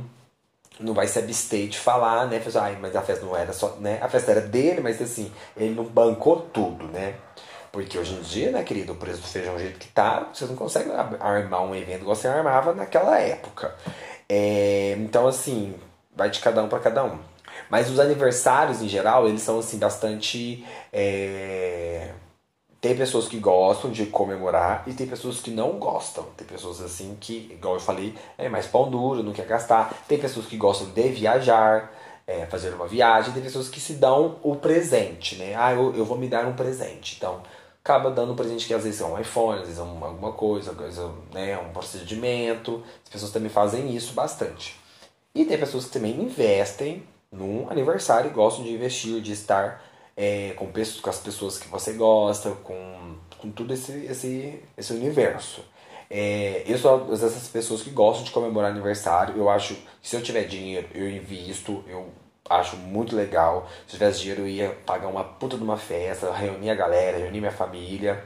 não 0.79 0.93
vai 0.93 1.07
se 1.07 1.19
abster 1.19 1.67
de 1.67 1.77
falar, 1.77 2.27
né? 2.27 2.41
Ai, 2.55 2.77
mas 2.81 2.95
a 2.95 3.01
festa 3.01 3.25
não 3.25 3.35
era 3.35 3.53
só, 3.53 3.75
né? 3.79 3.99
A 4.01 4.09
festa 4.09 4.31
era 4.31 4.41
dele, 4.41 4.81
mas 4.81 5.01
assim, 5.01 5.31
ele 5.55 5.75
não 5.75 5.83
bancou 5.83 6.37
tudo, 6.53 6.87
né? 6.87 7.15
Porque 7.71 7.97
hoje 7.97 8.13
em 8.13 8.21
dia, 8.21 8.51
né, 8.51 8.63
querido, 8.63 8.93
o 8.93 8.97
preço 8.97 9.21
do 9.21 9.27
feijão 9.27 9.57
jeito 9.57 9.79
que 9.79 9.87
tá, 9.87 10.29
você 10.33 10.45
não 10.45 10.55
consegue 10.55 10.91
armar 11.19 11.63
um 11.63 11.73
evento 11.73 12.01
igual 12.01 12.15
você 12.15 12.27
armava 12.27 12.73
naquela 12.73 13.17
época. 13.17 13.73
É, 14.27 14.95
então, 14.99 15.27
assim, 15.27 15.73
vai 16.15 16.29
de 16.29 16.39
cada 16.39 16.63
um 16.63 16.67
para 16.67 16.79
cada 16.79 17.03
um. 17.03 17.17
Mas 17.69 17.89
os 17.89 17.99
aniversários, 17.99 18.81
em 18.81 18.89
geral, 18.89 19.27
eles 19.27 19.41
são 19.41 19.59
assim 19.59 19.77
bastante. 19.77 20.65
É... 20.91 22.11
Tem 22.79 22.95
pessoas 22.95 23.27
que 23.27 23.37
gostam 23.37 23.91
de 23.91 24.07
comemorar 24.07 24.83
e 24.87 24.93
tem 24.93 25.05
pessoas 25.05 25.39
que 25.39 25.51
não 25.51 25.73
gostam. 25.73 26.25
Tem 26.35 26.47
pessoas 26.47 26.81
assim 26.81 27.15
que, 27.19 27.49
igual 27.51 27.75
eu 27.75 27.79
falei, 27.79 28.15
é 28.37 28.49
mais 28.49 28.65
pão 28.65 28.89
duro, 28.89 29.21
não 29.21 29.33
quer 29.33 29.45
gastar. 29.45 30.03
Tem 30.07 30.17
pessoas 30.17 30.47
que 30.47 30.57
gostam 30.57 30.89
de 30.89 31.09
viajar, 31.09 31.93
é, 32.25 32.45
fazer 32.47 32.73
uma 32.73 32.87
viagem. 32.87 33.33
Tem 33.33 33.43
pessoas 33.43 33.69
que 33.69 33.79
se 33.79 33.93
dão 33.93 34.39
o 34.41 34.55
presente, 34.55 35.35
né? 35.35 35.53
Ah, 35.55 35.73
eu, 35.73 35.95
eu 35.95 36.03
vou 36.03 36.17
me 36.17 36.27
dar 36.27 36.45
um 36.45 36.53
presente. 36.53 37.15
Então, 37.17 37.41
acaba 37.83 38.11
dando 38.11 38.33
um 38.33 38.35
presente 38.35 38.67
que 38.67 38.73
às 38.73 38.83
vezes 38.83 39.01
é 39.01 39.05
um 39.05 39.19
iPhone, 39.19 39.59
às 39.59 39.67
vezes 39.67 39.79
é 39.79 39.81
alguma 39.81 40.31
coisa, 40.31 40.73
coisa 40.73 41.11
né, 41.33 41.57
um 41.57 41.71
procedimento. 41.73 42.83
As 43.03 43.09
pessoas 43.09 43.31
também 43.31 43.49
fazem 43.49 43.95
isso 43.95 44.13
bastante. 44.13 44.79
E 45.33 45.45
tem 45.45 45.57
pessoas 45.57 45.85
que 45.85 45.91
também 45.91 46.19
investem 46.21 47.03
num 47.31 47.69
aniversário 47.69 48.29
e 48.29 48.33
gostam 48.33 48.63
de 48.63 48.73
investir, 48.73 49.21
de 49.21 49.31
estar 49.31 49.83
é, 50.15 50.53
com, 50.57 50.67
pessoas, 50.67 51.01
com 51.01 51.09
as 51.09 51.19
pessoas 51.19 51.57
que 51.57 51.67
você 51.67 51.93
gosta, 51.93 52.51
com, 52.63 53.15
com 53.37 53.49
tudo 53.49 53.73
esse, 53.73 54.05
esse, 54.05 54.61
esse 54.77 54.93
universo. 54.93 55.63
É, 56.09 56.63
eu 56.67 56.77
sou 56.77 57.05
dessas 57.05 57.47
pessoas 57.47 57.81
que 57.81 57.89
gostam 57.89 58.25
de 58.25 58.31
comemorar 58.31 58.69
aniversário. 58.69 59.37
Eu 59.37 59.49
acho 59.49 59.75
que 59.75 60.09
se 60.09 60.15
eu 60.15 60.21
tiver 60.21 60.43
dinheiro, 60.43 60.87
eu 60.93 61.09
invisto, 61.09 61.83
eu 61.87 62.09
acho 62.59 62.75
muito 62.77 63.15
legal. 63.15 63.67
Se 63.87 63.93
tivesse 63.93 64.19
dinheiro, 64.19 64.41
eu 64.41 64.47
ia 64.47 64.69
pagar 64.85 65.07
uma 65.07 65.23
puta 65.23 65.57
de 65.57 65.63
uma 65.63 65.77
festa, 65.77 66.31
reunir 66.31 66.69
a 66.69 66.75
galera, 66.75 67.17
reunir 67.17 67.39
minha 67.39 67.51
família. 67.51 68.23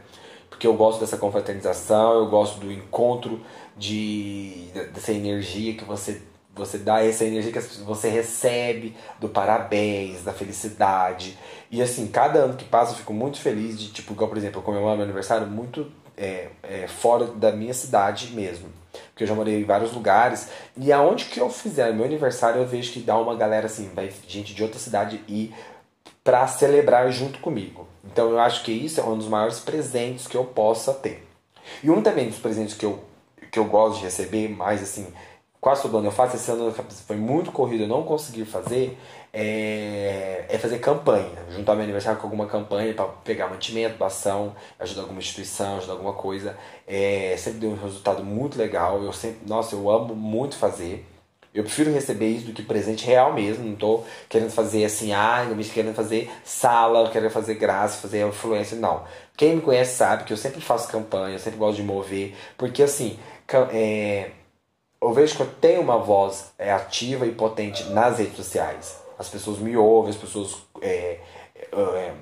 Porque 0.49 0.67
eu 0.67 0.73
gosto 0.73 0.99
dessa 0.99 1.17
confraternização, 1.17 2.13
eu 2.13 2.27
gosto 2.27 2.59
do 2.59 2.71
encontro, 2.71 3.41
de, 3.75 4.69
dessa 4.93 5.11
energia 5.11 5.73
que 5.73 5.83
você 5.83 6.21
você 6.55 6.77
dá 6.77 7.03
essa 7.03 7.25
energia 7.25 7.51
que 7.51 7.59
você 7.83 8.07
recebe 8.07 8.95
do 9.19 9.27
parabéns, 9.27 10.23
da 10.23 10.31
felicidade. 10.31 11.37
E 11.69 11.81
assim, 11.81 12.07
cada 12.07 12.39
ano 12.39 12.55
que 12.55 12.63
passa 12.63 12.93
eu 12.93 12.97
fico 12.97 13.13
muito 13.13 13.37
feliz 13.39 13.77
de, 13.77 13.91
tipo, 13.91 14.13
igual, 14.13 14.29
por 14.29 14.37
exemplo, 14.37 14.59
eu 14.59 14.63
comemoro 14.63 14.95
meu 14.95 15.03
aniversário 15.03 15.45
muito 15.47 15.91
é, 16.17 16.49
é, 16.63 16.87
fora 16.87 17.25
da 17.27 17.51
minha 17.51 17.73
cidade 17.73 18.31
mesmo. 18.33 18.69
Porque 19.09 19.23
eu 19.23 19.27
já 19.27 19.35
morei 19.35 19.59
em 19.59 19.63
vários 19.63 19.93
lugares. 19.93 20.49
E 20.77 20.91
aonde 20.91 21.25
que 21.25 21.39
eu 21.39 21.49
fizer 21.49 21.93
meu 21.93 22.05
aniversário, 22.05 22.61
eu 22.61 22.67
vejo 22.67 22.91
que 22.91 22.99
dá 22.99 23.17
uma 23.17 23.35
galera 23.35 23.65
assim, 23.65 23.89
vai 23.93 24.11
gente 24.27 24.53
de 24.53 24.63
outra 24.63 24.79
cidade 24.79 25.21
ir 25.27 25.53
para 26.23 26.47
celebrar 26.47 27.11
junto 27.11 27.39
comigo. 27.39 27.87
Então 28.03 28.31
eu 28.31 28.39
acho 28.39 28.63
que 28.63 28.71
isso 28.71 28.99
é 28.99 29.03
um 29.03 29.17
dos 29.17 29.27
maiores 29.27 29.59
presentes 29.59 30.27
que 30.27 30.35
eu 30.35 30.43
possa 30.43 30.93
ter. 30.93 31.25
E 31.83 31.89
um 31.89 32.01
também 32.01 32.29
dos 32.29 32.39
presentes 32.39 32.75
que 32.75 32.85
eu, 32.85 33.03
que 33.51 33.59
eu 33.59 33.65
gosto 33.65 33.99
de 33.99 34.05
receber, 34.05 34.49
mais 34.49 34.81
assim, 34.81 35.07
quase 35.59 35.81
todo 35.81 35.97
ano 35.97 36.07
eu 36.07 36.11
faço, 36.11 36.35
esse 36.35 36.51
ano 36.51 36.71
foi 37.07 37.15
muito 37.15 37.51
corrido, 37.51 37.83
eu 37.83 37.87
não 37.87 38.03
consegui 38.03 38.45
fazer, 38.45 38.97
é, 39.33 40.45
é 40.47 40.57
fazer 40.57 40.79
campanha, 40.79 41.31
juntar 41.49 41.73
meu 41.75 41.83
aniversário 41.83 42.19
com 42.19 42.27
alguma 42.27 42.45
campanha 42.45 42.93
para 42.93 43.05
pegar 43.05 43.47
mantimento, 43.47 43.97
doação, 43.97 44.55
ajudar 44.79 45.01
alguma 45.01 45.19
instituição, 45.19 45.77
ajudar 45.77 45.93
alguma 45.93 46.13
coisa. 46.13 46.55
É, 46.87 47.35
sempre 47.37 47.59
deu 47.59 47.71
um 47.71 47.81
resultado 47.81 48.23
muito 48.23 48.57
legal, 48.57 49.03
eu 49.03 49.11
sempre, 49.11 49.39
nossa, 49.47 49.75
eu 49.75 49.89
amo 49.89 50.15
muito 50.15 50.55
fazer. 50.55 51.05
Eu 51.55 51.63
prefiro 51.63 51.89
receber 51.93 52.27
isso 52.27 52.47
do 52.47 52.51
que 52.51 52.61
presente 52.61 53.05
real 53.05 53.33
mesmo. 53.33 53.63
Não 53.63 53.75
tô 53.77 54.03
querendo 54.27 54.51
fazer 54.51 54.83
assim, 54.83 55.13
ah, 55.13 55.45
não 55.47 55.55
me 55.55 55.63
querendo 55.63 55.95
fazer 55.95 56.29
sala, 56.43 57.09
querendo 57.09 57.31
fazer 57.31 57.55
graça, 57.55 58.01
fazer 58.01 58.27
influência, 58.27 58.77
não. 58.77 59.05
Quem 59.37 59.55
me 59.55 59.61
conhece 59.61 59.95
sabe 59.95 60.25
que 60.25 60.33
eu 60.33 60.37
sempre 60.37 60.59
faço 60.59 60.89
campanha, 60.89 61.35
eu 61.35 61.39
sempre 61.39 61.57
gosto 61.57 61.77
de 61.77 61.83
mover, 61.83 62.35
porque 62.57 62.83
assim, 62.83 63.17
é, 63.71 64.31
eu 65.05 65.13
vejo 65.13 65.35
que 65.35 65.41
eu 65.41 65.51
tenho 65.61 65.81
uma 65.81 65.97
voz 65.97 66.51
é, 66.57 66.71
ativa 66.73 67.27
e 67.27 67.31
potente 67.31 67.83
nas 67.91 68.17
redes 68.17 68.35
sociais. 68.35 68.99
As 69.19 69.29
pessoas 69.29 69.59
me 69.59 69.77
ouvem, 69.77 70.09
as 70.09 70.17
pessoas 70.17 70.57
é, 70.81 71.19
é, 71.55 71.67
é 71.71 72.13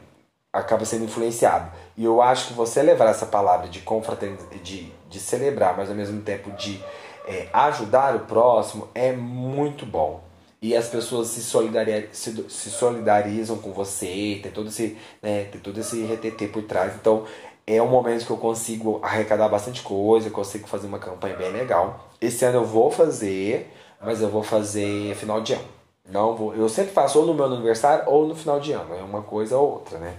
acabam 0.51 0.85
sendo 0.85 1.05
influenciadas. 1.05 1.69
E 1.97 2.03
eu 2.03 2.21
acho 2.21 2.47
que 2.47 2.53
você 2.53 2.83
levar 2.83 3.09
essa 3.09 3.25
palavra 3.25 3.69
de 3.69 3.79
confraternidade, 3.79 4.59
de, 4.59 4.91
de 5.09 5.19
celebrar, 5.19 5.77
mas 5.77 5.89
ao 5.89 5.95
mesmo 5.95 6.21
tempo 6.21 6.51
de 6.51 6.83
é, 7.25 7.47
ajudar 7.53 8.15
o 8.15 8.19
próximo, 8.21 8.89
é 8.93 9.13
muito 9.13 9.85
bom. 9.85 10.21
E 10.61 10.75
as 10.75 10.87
pessoas 10.87 11.29
se, 11.29 11.41
solidarizam, 11.41 12.09
se, 12.11 12.49
se 12.49 12.69
solidarizam 12.69 13.57
com 13.57 13.71
você, 13.71 14.39
tem 14.43 14.51
todo 14.51 14.67
esse, 14.67 14.97
né, 15.21 15.45
tem 15.45 15.59
todo 15.59 15.79
esse 15.79 16.03
RTT 16.05 16.47
por 16.49 16.63
trás. 16.63 16.93
Então 16.95 17.25
é 17.65 17.81
um 17.81 17.87
momento 17.87 18.25
que 18.25 18.31
eu 18.31 18.37
consigo 18.37 18.99
arrecadar 19.01 19.47
bastante 19.47 19.81
coisa, 19.81 20.29
consigo 20.29 20.67
fazer 20.67 20.87
uma 20.87 20.99
campanha 20.99 21.35
bem 21.35 21.51
legal. 21.51 22.07
Esse 22.19 22.45
ano 22.45 22.59
eu 22.59 22.65
vou 22.65 22.91
fazer, 22.91 23.73
mas 24.01 24.21
eu 24.21 24.29
vou 24.29 24.43
fazer 24.43 25.15
final 25.15 25.41
de 25.41 25.53
ano. 25.53 25.63
Não 26.09 26.35
vou, 26.35 26.53
eu 26.53 26.67
sempre 26.67 26.91
faço 26.91 27.19
ou 27.19 27.25
no 27.25 27.33
meu 27.33 27.45
aniversário 27.45 28.03
ou 28.07 28.27
no 28.27 28.35
final 28.35 28.59
de 28.59 28.73
ano, 28.73 28.93
é 28.93 29.01
uma 29.01 29.21
coisa 29.21 29.57
ou 29.57 29.75
outra, 29.75 29.97
né? 29.97 30.17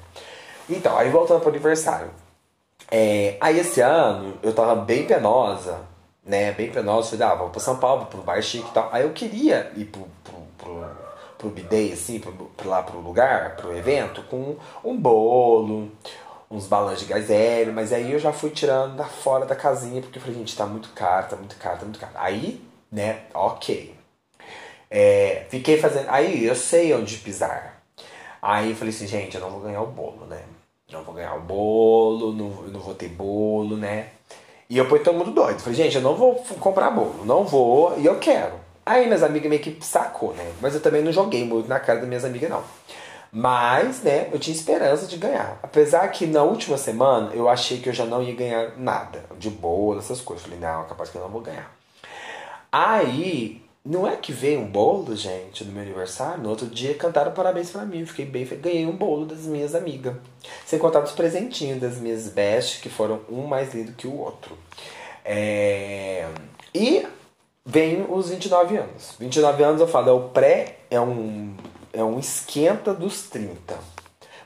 Então, 0.68 0.96
aí 0.96 1.10
voltando 1.10 1.40
pro 1.40 1.50
aniversário. 1.50 2.10
É, 2.90 3.36
aí 3.40 3.58
esse 3.58 3.80
ano 3.80 4.38
eu 4.42 4.54
tava 4.54 4.74
bem 4.74 5.06
penosa, 5.06 5.80
né? 6.24 6.52
Bem 6.52 6.70
penosa, 6.70 7.10
falei, 7.10 7.26
ah, 7.26 7.34
vou 7.34 7.50
pra 7.50 7.60
São 7.60 7.76
Paulo, 7.76 8.06
pro 8.06 8.22
bar 8.22 8.40
chique 8.40 8.66
e 8.68 8.72
tal. 8.72 8.88
Aí 8.90 9.02
eu 9.02 9.10
queria 9.10 9.70
ir 9.76 9.84
pro, 9.84 10.06
pro, 10.22 10.40
pro, 10.56 10.86
pro 11.36 11.50
bidei, 11.50 11.92
assim, 11.92 12.18
pro, 12.18 12.50
lá 12.64 12.82
pro 12.82 12.98
lugar, 13.00 13.56
pro 13.56 13.76
evento, 13.76 14.22
com 14.22 14.56
um 14.82 14.96
bolo, 14.96 15.90
uns 16.50 16.66
balões 16.66 17.00
de 17.00 17.06
gás 17.06 17.30
hélio, 17.30 17.72
mas 17.72 17.92
aí 17.92 18.12
eu 18.12 18.18
já 18.18 18.32
fui 18.32 18.50
tirando 18.50 18.96
da 18.96 19.04
fora 19.04 19.46
da 19.46 19.56
casinha, 19.56 20.00
porque 20.02 20.18
eu 20.18 20.22
falei, 20.22 20.38
gente, 20.38 20.56
tá 20.56 20.66
muito 20.66 20.90
caro, 20.90 21.28
tá 21.28 21.36
muito 21.36 21.56
caro, 21.56 21.78
tá 21.78 21.84
muito 21.84 21.98
caro. 21.98 22.12
Aí, 22.16 22.60
né, 22.90 23.22
ok. 23.32 23.94
É, 24.90 25.46
fiquei 25.48 25.78
fazendo. 25.78 26.08
Aí 26.08 26.44
eu 26.44 26.54
sei 26.54 26.94
onde 26.94 27.16
pisar. 27.18 27.82
Aí 28.40 28.70
eu 28.70 28.76
falei 28.76 28.94
assim, 28.94 29.06
gente, 29.06 29.34
eu 29.34 29.40
não 29.40 29.50
vou 29.50 29.60
ganhar 29.60 29.80
o 29.80 29.86
bolo, 29.86 30.26
né? 30.26 30.42
Não 30.92 31.02
vou 31.02 31.14
ganhar 31.14 31.34
o 31.34 31.40
bolo, 31.40 32.32
não, 32.32 32.50
não 32.68 32.80
vou 32.80 32.94
ter 32.94 33.08
bolo, 33.08 33.76
né? 33.76 34.10
E 34.68 34.78
eu 34.78 34.88
fui 34.88 35.00
todo 35.00 35.16
mundo 35.16 35.32
doido. 35.32 35.60
Falei, 35.60 35.76
gente, 35.76 35.96
eu 35.96 36.02
não 36.02 36.14
vou 36.14 36.36
comprar 36.60 36.90
bolo, 36.90 37.24
não 37.24 37.44
vou, 37.44 37.98
e 37.98 38.06
eu 38.06 38.18
quero. 38.18 38.54
Aí 38.86 39.06
minhas 39.06 39.22
amigas 39.22 39.48
meio 39.48 39.62
que 39.62 39.78
sacou, 39.80 40.34
né? 40.34 40.52
Mas 40.60 40.74
eu 40.74 40.80
também 40.80 41.02
não 41.02 41.10
joguei 41.10 41.44
muito 41.44 41.68
na 41.68 41.80
cara 41.80 42.00
das 42.00 42.08
minhas 42.08 42.24
amigas, 42.24 42.50
não. 42.50 42.62
Mas, 43.36 44.00
né, 44.04 44.28
eu 44.32 44.38
tinha 44.38 44.54
esperança 44.54 45.08
de 45.08 45.16
ganhar. 45.16 45.58
Apesar 45.60 46.06
que 46.08 46.24
na 46.24 46.44
última 46.44 46.78
semana 46.78 47.34
eu 47.34 47.48
achei 47.48 47.80
que 47.80 47.88
eu 47.88 47.92
já 47.92 48.04
não 48.04 48.22
ia 48.22 48.32
ganhar 48.32 48.78
nada, 48.78 49.24
de 49.36 49.50
boa, 49.50 49.98
essas 49.98 50.20
coisas. 50.20 50.44
Falei, 50.44 50.60
não, 50.60 50.84
capaz 50.84 51.10
que 51.10 51.16
eu 51.16 51.22
não 51.22 51.28
vou 51.28 51.40
ganhar. 51.40 51.68
Aí, 52.70 53.60
não 53.84 54.06
é 54.06 54.14
que 54.14 54.30
veio 54.32 54.60
um 54.60 54.66
bolo, 54.66 55.16
gente, 55.16 55.64
no 55.64 55.72
meu 55.72 55.82
aniversário. 55.82 56.44
No 56.44 56.50
outro 56.50 56.68
dia 56.68 56.94
cantaram 56.94 57.32
parabéns 57.32 57.70
pra 57.70 57.84
mim. 57.84 58.06
Fiquei 58.06 58.24
bem 58.24 58.46
Ganhei 58.46 58.86
um 58.86 58.96
bolo 58.96 59.26
das 59.26 59.40
minhas 59.40 59.74
amigas. 59.74 60.14
Sem 60.64 60.78
contar 60.78 61.00
dos 61.00 61.12
presentinhos 61.12 61.80
das 61.80 61.96
minhas 61.98 62.28
best, 62.28 62.80
que 62.80 62.88
foram 62.88 63.20
um 63.28 63.48
mais 63.48 63.74
lindo 63.74 63.94
que 63.94 64.06
o 64.06 64.16
outro. 64.16 64.56
É... 65.24 66.28
E 66.72 67.04
vem 67.66 68.06
os 68.08 68.30
29 68.30 68.76
anos. 68.76 69.16
29 69.18 69.64
anos 69.64 69.80
eu 69.80 69.88
falo, 69.88 70.08
é 70.08 70.12
o 70.12 70.28
pré, 70.28 70.76
é 70.88 71.00
um 71.00 71.52
é 71.94 72.02
um 72.02 72.18
esquenta 72.18 72.92
dos 72.92 73.22
30. 73.22 73.78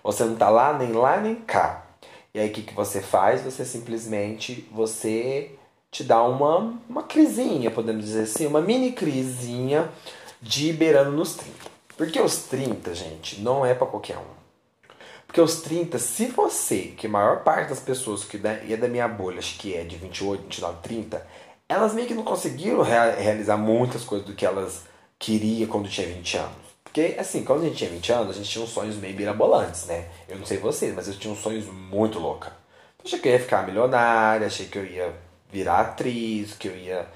Você 0.05 0.25
não 0.25 0.37
tá 0.37 0.49
lá, 0.49 0.77
nem 0.77 0.93
lá, 0.93 1.19
nem 1.21 1.35
cá. 1.35 1.87
E 2.33 2.39
aí 2.39 2.49
o 2.49 2.53
que, 2.53 2.63
que 2.63 2.75
você 2.75 3.01
faz? 3.01 3.43
Você 3.43 3.65
simplesmente 3.65 4.69
você 4.71 5.53
te 5.91 6.05
dá 6.05 6.23
uma, 6.23 6.79
uma 6.89 7.03
crisinha, 7.03 7.71
podemos 7.71 8.05
dizer 8.05 8.25
assim, 8.25 8.47
uma 8.47 8.61
mini 8.61 8.93
crisinha 8.93 9.91
de 10.41 10.73
beirando 10.73 11.13
nos 11.13 11.35
30. 11.35 11.53
Porque 11.97 12.21
os 12.21 12.45
30, 12.45 12.95
gente, 12.95 13.41
não 13.41 13.67
é 13.67 13.75
para 13.75 13.87
qualquer 13.87 14.19
um. 14.19 14.39
Porque 15.27 15.41
os 15.41 15.61
30, 15.61 15.99
se 15.99 16.27
você, 16.27 16.95
que 16.97 17.07
a 17.07 17.11
maior 17.11 17.43
parte 17.43 17.71
das 17.71 17.81
pessoas 17.81 18.25
que 18.25 18.41
é 18.47 18.77
da 18.77 18.89
minha 18.89 19.09
bolha, 19.09 19.39
acho 19.39 19.59
que 19.59 19.75
é 19.75 19.85
de 19.85 19.97
28, 19.97 20.43
29, 20.43 20.79
30, 20.83 21.27
elas 21.69 21.93
meio 21.93 22.07
que 22.07 22.15
não 22.15 22.23
conseguiram 22.23 22.83
realizar 22.83 23.57
muitas 23.57 24.05
coisas 24.05 24.27
do 24.27 24.35
que 24.35 24.47
elas 24.47 24.85
queriam 25.19 25.69
quando 25.69 25.89
tinha 25.89 26.07
20 26.07 26.37
anos. 26.39 26.68
Porque, 26.89 27.17
assim, 27.19 27.45
quando 27.45 27.63
a 27.63 27.65
gente 27.67 27.77
tinha 27.77 27.91
20 27.91 28.13
anos, 28.13 28.31
a 28.31 28.39
gente 28.39 28.49
tinha 28.49 28.65
uns 28.65 28.71
sonhos 28.71 28.97
meio 28.97 29.15
mirabolantes, 29.15 29.85
né? 29.85 30.09
Eu 30.27 30.39
não 30.39 30.47
sei 30.47 30.57
vocês, 30.57 30.95
mas 30.95 31.07
eu 31.07 31.15
tinha 31.15 31.33
uns 31.33 31.41
sonhos 31.41 31.67
muito 31.67 32.19
loucos. 32.19 32.49
Achei 33.05 33.19
que 33.19 33.29
eu 33.29 33.33
ia 33.33 33.41
ficar 33.41 33.67
milionária, 33.67 34.47
achei 34.47 34.67
que 34.67 34.79
eu 34.79 34.87
ia 34.87 35.15
virar 35.53 35.81
atriz, 35.81 36.55
que 36.55 36.67
eu 36.67 36.77
ia 36.77 37.07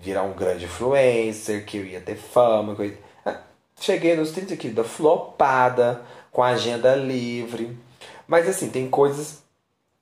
virar 0.00 0.22
um 0.22 0.32
grande 0.32 0.64
influencer, 0.64 1.66
que 1.66 1.76
eu 1.76 1.84
ia 1.84 2.00
ter 2.00 2.16
fama, 2.16 2.74
coisa. 2.74 2.96
Ah, 3.24 3.42
cheguei 3.78 4.16
nos 4.16 4.30
30 4.32 4.54
aqui 4.54 4.70
da 4.70 4.84
flopada, 4.84 6.02
com 6.32 6.42
a 6.42 6.48
agenda 6.48 6.96
livre. 6.96 7.78
Mas 8.26 8.48
assim, 8.48 8.70
tem 8.70 8.88
coisas. 8.88 9.42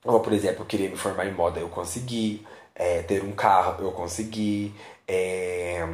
Como, 0.05 0.21
por 0.21 0.33
exemplo, 0.33 0.63
eu 0.63 0.67
queria 0.67 0.89
me 0.89 0.97
formar 0.97 1.27
em 1.27 1.33
moda, 1.33 1.59
eu 1.59 1.69
consegui. 1.69 2.47
É, 2.73 3.03
ter 3.03 3.25
um 3.25 3.33
carro, 3.33 3.83
eu 3.85 3.91
consegui. 3.91 4.73
É 5.09 5.85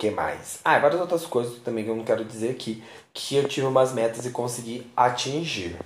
que 0.00 0.10
mais? 0.10 0.60
Ah, 0.64 0.78
várias 0.78 0.98
outras 0.98 1.26
coisas 1.26 1.58
também 1.58 1.84
que 1.84 1.90
eu 1.90 1.96
não 1.96 2.04
quero 2.04 2.24
dizer 2.24 2.50
aqui, 2.50 2.82
que 3.12 3.36
eu 3.36 3.46
tive 3.46 3.66
umas 3.66 3.92
metas 3.92 4.24
e 4.24 4.30
consegui 4.30 4.90
atingir. 4.96 5.76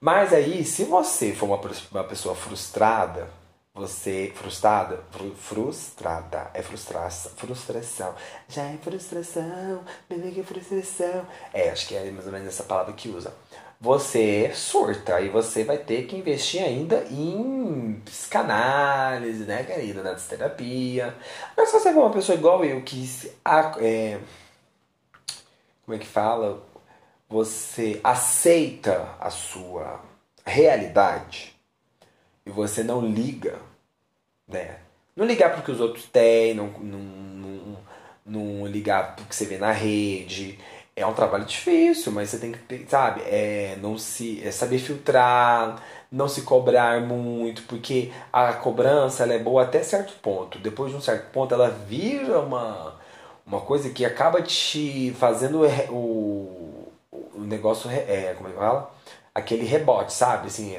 Mas 0.00 0.32
aí, 0.32 0.64
se 0.64 0.84
você 0.84 1.32
for 1.32 1.46
uma, 1.46 1.60
uma 1.90 2.04
pessoa 2.04 2.36
frustrada, 2.36 3.28
você 3.74 4.32
frustrada, 4.34 5.00
frustrada, 5.36 6.50
é 6.54 6.62
frustração, 6.62 7.32
frustração, 7.36 8.14
já 8.48 8.62
é 8.62 8.76
frustração, 8.76 9.82
bebê 10.08 10.30
que 10.30 10.40
é 10.40 10.44
frustração. 10.44 11.26
É, 11.52 11.70
acho 11.70 11.88
que 11.88 11.96
é 11.96 12.10
mais 12.12 12.26
ou 12.26 12.32
menos 12.32 12.46
essa 12.46 12.62
palavra 12.62 12.92
que 12.92 13.08
usa. 13.08 13.34
Você 13.82 14.52
surta 14.54 15.20
e 15.20 15.28
você 15.28 15.64
vai 15.64 15.76
ter 15.76 16.06
que 16.06 16.14
investir 16.14 16.62
ainda 16.62 17.04
em 17.10 18.00
psicanálise, 18.04 19.42
né, 19.42 19.64
querida, 19.64 20.04
na 20.04 20.14
terapia. 20.14 21.12
Mas 21.56 21.68
se 21.68 21.80
você 21.80 21.92
for 21.92 22.02
uma 22.02 22.12
pessoa 22.12 22.38
igual 22.38 22.64
eu, 22.64 22.80
que 22.82 23.04
é, 23.80 24.20
como 25.84 25.96
é 25.96 25.98
que 25.98 26.06
fala? 26.06 26.62
Você 27.28 28.00
aceita 28.04 29.16
a 29.18 29.30
sua 29.30 30.00
realidade 30.46 31.52
e 32.46 32.50
você 32.50 32.84
não 32.84 33.04
liga, 33.04 33.58
né? 34.46 34.78
Não 35.16 35.26
ligar 35.26 35.56
porque 35.56 35.72
os 35.72 35.80
outros 35.80 36.04
têm, 36.04 36.54
não, 36.54 36.68
não, 36.68 36.98
não, 37.00 37.78
não 38.24 38.66
ligar 38.68 39.16
porque 39.16 39.34
você 39.34 39.44
vê 39.44 39.58
na 39.58 39.72
rede. 39.72 40.56
É 40.94 41.06
um 41.06 41.14
trabalho 41.14 41.44
difícil, 41.44 42.12
mas 42.12 42.28
você 42.28 42.38
tem 42.38 42.52
que, 42.52 42.86
sabe, 42.88 43.22
é, 43.22 43.78
não 43.80 43.96
se, 43.96 44.42
é 44.44 44.50
saber 44.50 44.78
filtrar, 44.78 45.82
não 46.10 46.28
se 46.28 46.42
cobrar 46.42 47.00
muito, 47.00 47.62
porque 47.62 48.12
a 48.32 48.52
cobrança 48.52 49.22
ela 49.22 49.32
é 49.32 49.38
boa 49.38 49.62
até 49.62 49.82
certo 49.82 50.12
ponto. 50.20 50.58
Depois 50.58 50.90
de 50.90 50.96
um 50.98 51.00
certo 51.00 51.30
ponto, 51.32 51.54
ela 51.54 51.70
vira 51.70 52.40
uma, 52.40 53.00
uma 53.46 53.60
coisa 53.60 53.88
que 53.90 54.04
acaba 54.04 54.42
te 54.42 55.14
fazendo 55.18 55.62
o, 55.90 56.92
o 57.34 57.40
negócio, 57.40 57.90
é, 57.90 58.34
como 58.36 58.48
é 58.50 58.52
que 58.52 58.58
fala? 58.58 58.92
aquele 59.34 59.64
rebote, 59.64 60.12
sabe? 60.12 60.48
Assim, 60.48 60.76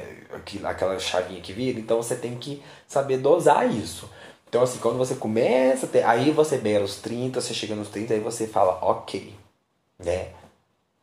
aquela 0.64 0.98
chavinha 0.98 1.40
que 1.40 1.52
vira. 1.52 1.78
Então 1.78 2.02
você 2.02 2.16
tem 2.16 2.36
que 2.36 2.62
saber 2.86 3.18
dosar 3.18 3.70
isso. 3.70 4.08
Então, 4.48 4.62
assim, 4.62 4.78
quando 4.78 4.98
você 4.98 5.16
começa 5.16 5.86
ter. 5.86 6.04
Aí 6.04 6.30
você 6.30 6.58
beira 6.58 6.84
os 6.84 6.96
30, 6.96 7.40
você 7.40 7.52
chega 7.54 7.74
nos 7.74 7.88
30, 7.88 8.14
aí 8.14 8.20
você 8.20 8.46
fala, 8.46 8.78
ok, 8.82 9.34
né? 10.04 10.28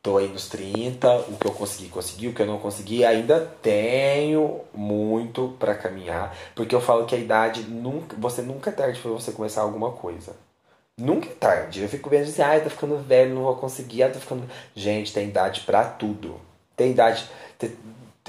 Tô 0.01 0.17
aí 0.17 0.27
nos 0.27 0.47
30, 0.47 1.15
o 1.29 1.37
que 1.37 1.45
eu 1.45 1.51
consegui, 1.53 1.89
consegui, 1.89 2.27
o 2.27 2.33
que 2.33 2.41
eu 2.41 2.47
não 2.47 2.57
consegui, 2.57 3.05
ainda 3.05 3.39
tenho 3.61 4.61
muito 4.73 5.55
para 5.59 5.75
caminhar. 5.75 6.35
Porque 6.55 6.73
eu 6.73 6.81
falo 6.81 7.05
que 7.05 7.15
a 7.15 7.19
idade 7.19 7.63
nunca. 7.63 8.15
Você 8.17 8.41
nunca 8.41 8.71
é 8.71 8.73
tarde 8.73 8.99
para 8.99 9.11
você 9.11 9.31
começar 9.31 9.61
alguma 9.61 9.91
coisa. 9.91 10.35
Nunca 10.97 11.29
é 11.29 11.33
tarde. 11.33 11.81
Eu 11.81 11.89
fico 11.89 12.09
vendo 12.09 12.23
assim, 12.23 12.41
ah, 12.41 12.59
tô 12.59 12.69
ficando 12.69 12.97
velho, 12.97 13.35
não 13.35 13.43
vou 13.43 13.55
conseguir, 13.55 14.03
ah, 14.03 14.11
ficando. 14.11 14.43
Gente, 14.75 15.13
tem 15.13 15.27
idade 15.27 15.61
para 15.61 15.83
tudo 15.83 16.39
tem 16.81 16.91
idade. 16.91 17.29
Tem, 17.57 17.71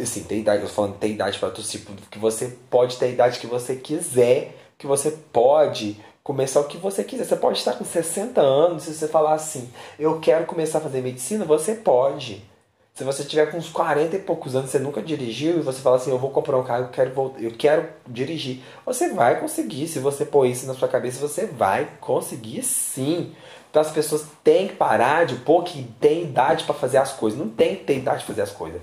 assim, 0.00 0.24
tem 0.24 0.40
idade, 0.40 0.62
eu 0.62 0.68
tô 0.68 0.74
falando 0.74 0.98
tem 0.98 1.12
idade 1.12 1.38
para 1.38 1.50
todo 1.50 1.66
tipo, 1.66 1.92
que 2.10 2.18
você 2.18 2.56
pode 2.70 2.98
ter 2.98 3.06
a 3.06 3.08
idade 3.08 3.38
que 3.38 3.46
você 3.46 3.76
quiser, 3.76 4.54
que 4.76 4.86
você 4.86 5.10
pode 5.32 5.98
começar 6.22 6.60
o 6.60 6.64
que 6.64 6.76
você 6.76 7.02
quiser. 7.02 7.24
Você 7.24 7.36
pode 7.36 7.58
estar 7.58 7.74
com 7.74 7.84
60 7.84 8.40
anos, 8.40 8.84
se 8.84 8.94
você 8.94 9.08
falar 9.08 9.34
assim, 9.34 9.70
eu 9.98 10.20
quero 10.20 10.46
começar 10.46 10.78
a 10.78 10.82
fazer 10.82 11.00
medicina, 11.00 11.44
você 11.44 11.74
pode. 11.74 12.44
Se 12.94 13.04
você 13.04 13.24
tiver 13.24 13.50
com 13.50 13.56
uns 13.56 13.70
40 13.70 14.16
e 14.16 14.18
poucos 14.18 14.54
anos, 14.54 14.70
você 14.70 14.78
nunca 14.78 15.00
dirigiu 15.00 15.58
e 15.58 15.62
você 15.62 15.80
fala 15.80 15.96
assim, 15.96 16.10
eu 16.10 16.18
vou 16.18 16.30
comprar 16.30 16.58
um 16.58 16.62
carro, 16.62 16.84
eu 16.84 16.88
quero 16.90 17.34
eu 17.38 17.50
quero 17.52 17.88
dirigir. 18.06 18.60
Você 18.84 19.08
vai 19.14 19.40
conseguir, 19.40 19.88
se 19.88 19.98
você 19.98 20.26
pôr 20.26 20.46
isso 20.46 20.66
na 20.66 20.74
sua 20.74 20.88
cabeça, 20.88 21.26
você 21.26 21.46
vai 21.46 21.88
conseguir 22.00 22.62
sim. 22.62 23.34
Então 23.70 23.80
as 23.80 23.90
pessoas 23.90 24.26
têm 24.44 24.68
que 24.68 24.74
parar 24.74 25.24
de 25.24 25.36
pôr 25.36 25.64
que 25.64 25.84
tem 25.98 26.24
idade 26.24 26.64
para 26.64 26.74
fazer 26.74 26.98
as 26.98 27.12
coisas. 27.12 27.38
Não 27.38 27.48
tem 27.48 27.76
que 27.76 27.84
ter 27.84 27.96
idade 27.96 28.18
para 28.18 28.34
fazer 28.34 28.42
as 28.42 28.52
coisas. 28.52 28.80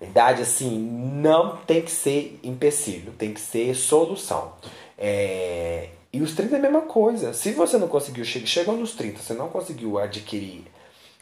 Idade, 0.00 0.42
assim, 0.42 0.80
não 0.80 1.56
tem 1.58 1.80
que 1.80 1.90
ser 1.90 2.40
empecilho, 2.42 3.12
tem 3.12 3.32
que 3.32 3.40
ser 3.40 3.72
solução. 3.76 4.54
É... 4.98 5.90
E 6.12 6.20
os 6.20 6.34
30 6.34 6.56
é 6.56 6.58
a 6.58 6.62
mesma 6.62 6.82
coisa. 6.82 7.32
Se 7.32 7.52
você 7.52 7.78
não 7.78 7.88
conseguiu, 7.88 8.24
chegou 8.24 8.76
nos 8.76 8.92
30, 8.92 9.20
você 9.20 9.34
não 9.34 9.48
conseguiu 9.48 9.98
adquirir 9.98 10.64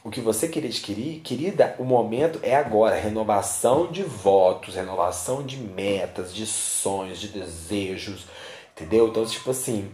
o 0.02 0.10
que 0.10 0.20
você 0.20 0.48
queria 0.48 0.70
adquirir, 0.70 1.20
querida, 1.20 1.74
o 1.78 1.84
momento 1.84 2.38
é 2.42 2.56
agora. 2.56 2.96
Renovação 2.96 3.90
de 3.90 4.02
votos, 4.02 4.74
renovação 4.74 5.42
de 5.42 5.58
metas, 5.58 6.34
de 6.34 6.46
sonhos, 6.46 7.18
de 7.20 7.28
desejos, 7.28 8.26
entendeu? 8.72 9.08
Então, 9.08 9.24
tipo 9.26 9.50
assim, 9.50 9.90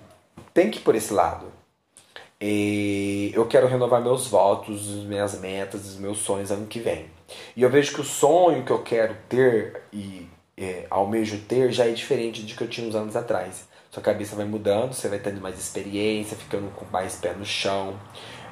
tem 0.54 0.70
que 0.70 0.78
ir 0.78 0.82
por 0.82 0.94
esse 0.94 1.12
lado. 1.12 1.52
E 2.40 3.32
eu 3.34 3.46
quero 3.46 3.66
renovar 3.66 4.00
meus 4.00 4.28
votos, 4.28 4.86
minhas 5.04 5.40
metas, 5.40 5.96
meus 5.96 6.18
sonhos 6.18 6.52
ano 6.52 6.66
que 6.66 6.78
vem. 6.78 7.06
E 7.56 7.62
eu 7.62 7.70
vejo 7.70 7.94
que 7.94 8.00
o 8.00 8.04
sonho 8.04 8.64
que 8.64 8.70
eu 8.70 8.82
quero 8.82 9.16
ter 9.28 9.82
e 9.92 10.28
é, 10.56 10.86
almejo 10.88 11.40
ter 11.48 11.72
já 11.72 11.86
é 11.86 11.90
diferente 11.90 12.42
de 12.44 12.54
que 12.54 12.62
eu 12.62 12.68
tinha 12.68 12.86
uns 12.86 12.94
anos 12.94 13.16
atrás. 13.16 13.66
Sua 13.96 14.02
cabeça 14.02 14.36
vai 14.36 14.44
mudando, 14.44 14.92
você 14.92 15.08
vai 15.08 15.18
tendo 15.18 15.40
mais 15.40 15.58
experiência, 15.58 16.36
ficando 16.36 16.70
com 16.76 16.84
mais 16.92 17.14
pé 17.14 17.32
no 17.32 17.46
chão. 17.46 17.98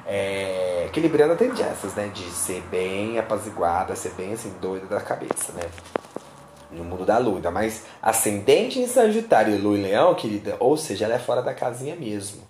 É, 0.03 0.85
equilibrando 0.87 1.33
até 1.33 1.47
dessas, 1.49 1.93
né? 1.93 2.07
De 2.11 2.23
ser 2.31 2.63
bem 2.71 3.19
apaziguada, 3.19 3.95
ser 3.95 4.09
bem 4.13 4.33
assim, 4.33 4.51
doida 4.59 4.87
da 4.87 4.99
cabeça, 4.99 5.53
né? 5.53 5.61
No 6.71 6.83
mundo 6.83 7.05
da 7.05 7.19
lua. 7.19 7.51
Mas 7.51 7.83
ascendente 8.01 8.79
em 8.79 8.87
Sagitário 8.87 9.53
e 9.53 9.59
Lua 9.59 9.77
em 9.77 9.83
Leão, 9.83 10.15
querida, 10.15 10.57
ou 10.59 10.75
seja, 10.75 11.05
ela 11.05 11.13
é 11.13 11.19
fora 11.19 11.43
da 11.43 11.53
casinha 11.53 11.95
mesmo. 11.95 12.41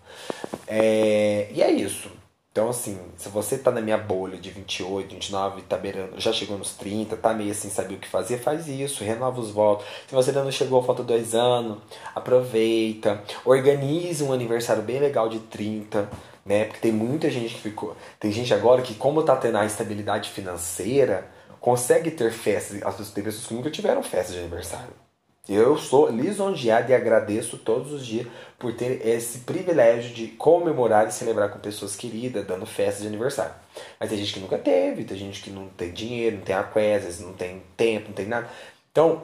É, 0.65 1.49
e 1.51 1.62
é 1.62 1.69
isso. 1.69 2.10
Então, 2.56 2.70
assim, 2.70 2.98
se 3.18 3.28
você 3.28 3.58
tá 3.58 3.70
na 3.70 3.82
minha 3.82 3.98
bolha 3.98 4.38
de 4.38 4.50
28, 4.50 5.13
29, 5.13 5.62
tá 5.63 5.76
beirando, 5.76 6.22
já 6.22 6.32
chegou 6.32 6.58
nos 6.58 6.72
30, 6.72 7.18
tá 7.18 7.34
meio 7.34 7.52
assim, 7.52 7.70
saber 7.70 7.96
o 7.96 7.98
que 7.98 8.08
fazer, 8.08 8.38
faz 8.38 8.65
isso, 8.70 9.04
renova 9.04 9.41
os 9.41 9.52
votos. 9.52 9.86
Se 10.08 10.15
você 10.15 10.30
ainda 10.30 10.41
não 10.41 10.54
chegou, 10.54 10.82
falta 10.82 11.04
dois 11.04 11.36
anos, 11.36 11.80
aproveita. 12.15 13.22
Organize 13.44 14.24
um 14.24 14.32
aniversário 14.32 14.82
bem 14.82 15.00
legal 15.00 15.28
de 15.28 15.39
30, 15.39 16.10
né? 16.46 16.63
Porque 16.63 16.80
tem 16.80 16.94
muita 16.94 17.30
gente 17.30 17.56
que 17.56 17.62
ficou. 17.62 17.94
Tem 18.22 18.32
gente 18.32 18.54
agora 18.54 18.82
que, 18.82 18.96
como 18.96 19.22
tá 19.22 19.36
tendo 19.36 19.58
a 19.58 19.65
estabilidade 19.65 20.30
financeira, 20.30 21.30
consegue 21.60 22.10
ter 22.10 22.32
festas. 22.32 22.82
As 22.84 22.96
pessoas, 22.96 23.12
tem 23.12 23.22
pessoas 23.22 23.48
que 23.48 23.54
nunca 23.54 23.70
tiveram 23.70 24.02
festa 24.02 24.32
de 24.32 24.39
aniversário. 24.39 25.05
Eu 25.47 25.77
sou 25.77 26.10
lisonjeado 26.10 26.91
e 26.91 26.95
agradeço 26.95 27.58
todos 27.58 27.91
os 27.91 28.05
dias 28.05 28.27
por 28.58 28.73
ter 28.73 29.05
esse 29.05 29.39
privilégio 29.39 30.13
de 30.13 30.27
comemorar 30.27 31.08
e 31.08 31.12
celebrar 31.12 31.49
com 31.49 31.60
pessoas 31.60 31.95
queridas, 31.95 32.45
dando 32.47 32.65
festas 32.65 33.03
de 33.03 33.08
aniversário. 33.08 33.53
Mas 33.99 34.10
tem 34.10 34.17
gente 34.17 34.34
que 34.34 34.39
nunca 34.39 34.58
teve, 34.58 35.03
tem 35.03 35.17
gente 35.17 35.41
que 35.41 35.51
não 35.51 35.67
tem 35.67 35.91
dinheiro, 35.91 36.38
não 36.38 36.43
tem 36.43 36.55
aquésias, 36.55 37.19
não 37.19 37.34
tem 37.34 37.62
tempo, 37.77 38.08
não 38.08 38.15
tem 38.15 38.25
nada. 38.25 38.49
Então, 38.91 39.21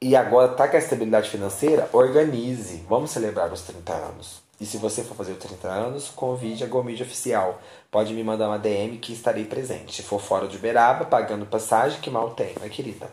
e 0.00 0.16
agora 0.16 0.48
tá 0.48 0.66
com 0.66 0.76
a 0.76 0.78
estabilidade 0.78 1.28
financeira, 1.28 1.88
organize. 1.92 2.82
Vamos 2.88 3.10
celebrar 3.10 3.52
os 3.52 3.62
30 3.62 3.92
anos. 3.92 4.42
E 4.60 4.64
se 4.64 4.76
você 4.76 5.02
for 5.02 5.16
fazer 5.16 5.32
os 5.32 5.38
30 5.38 5.68
anos, 5.68 6.08
convide 6.08 6.64
a 6.64 6.66
Gomídia 6.66 7.04
Oficial. 7.04 7.60
Pode 7.90 8.14
me 8.14 8.24
mandar 8.24 8.48
uma 8.48 8.58
DM 8.58 8.96
que 8.98 9.12
estarei 9.12 9.44
presente. 9.44 9.96
Se 9.96 10.02
for 10.02 10.20
fora 10.20 10.48
de 10.48 10.56
Uberaba, 10.56 11.04
pagando 11.04 11.44
passagem, 11.44 12.00
que 12.00 12.08
mal 12.08 12.30
tem, 12.30 12.54
né, 12.60 12.68
querida? 12.68 13.10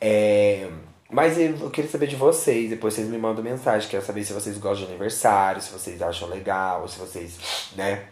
É... 0.00 0.68
Mas 1.10 1.38
eu 1.38 1.70
queria 1.70 1.90
saber 1.90 2.06
de 2.06 2.16
vocês, 2.16 2.68
depois 2.68 2.92
vocês 2.92 3.08
me 3.08 3.16
mandam 3.16 3.42
mensagem, 3.42 3.88
quero 3.88 4.04
saber 4.04 4.24
se 4.24 4.32
vocês 4.34 4.58
gostam 4.58 4.86
de 4.86 4.92
aniversário, 4.92 5.62
se 5.62 5.70
vocês 5.70 6.02
acham 6.02 6.28
legal, 6.28 6.86
se 6.86 6.98
vocês, 6.98 7.38
né? 7.74 8.04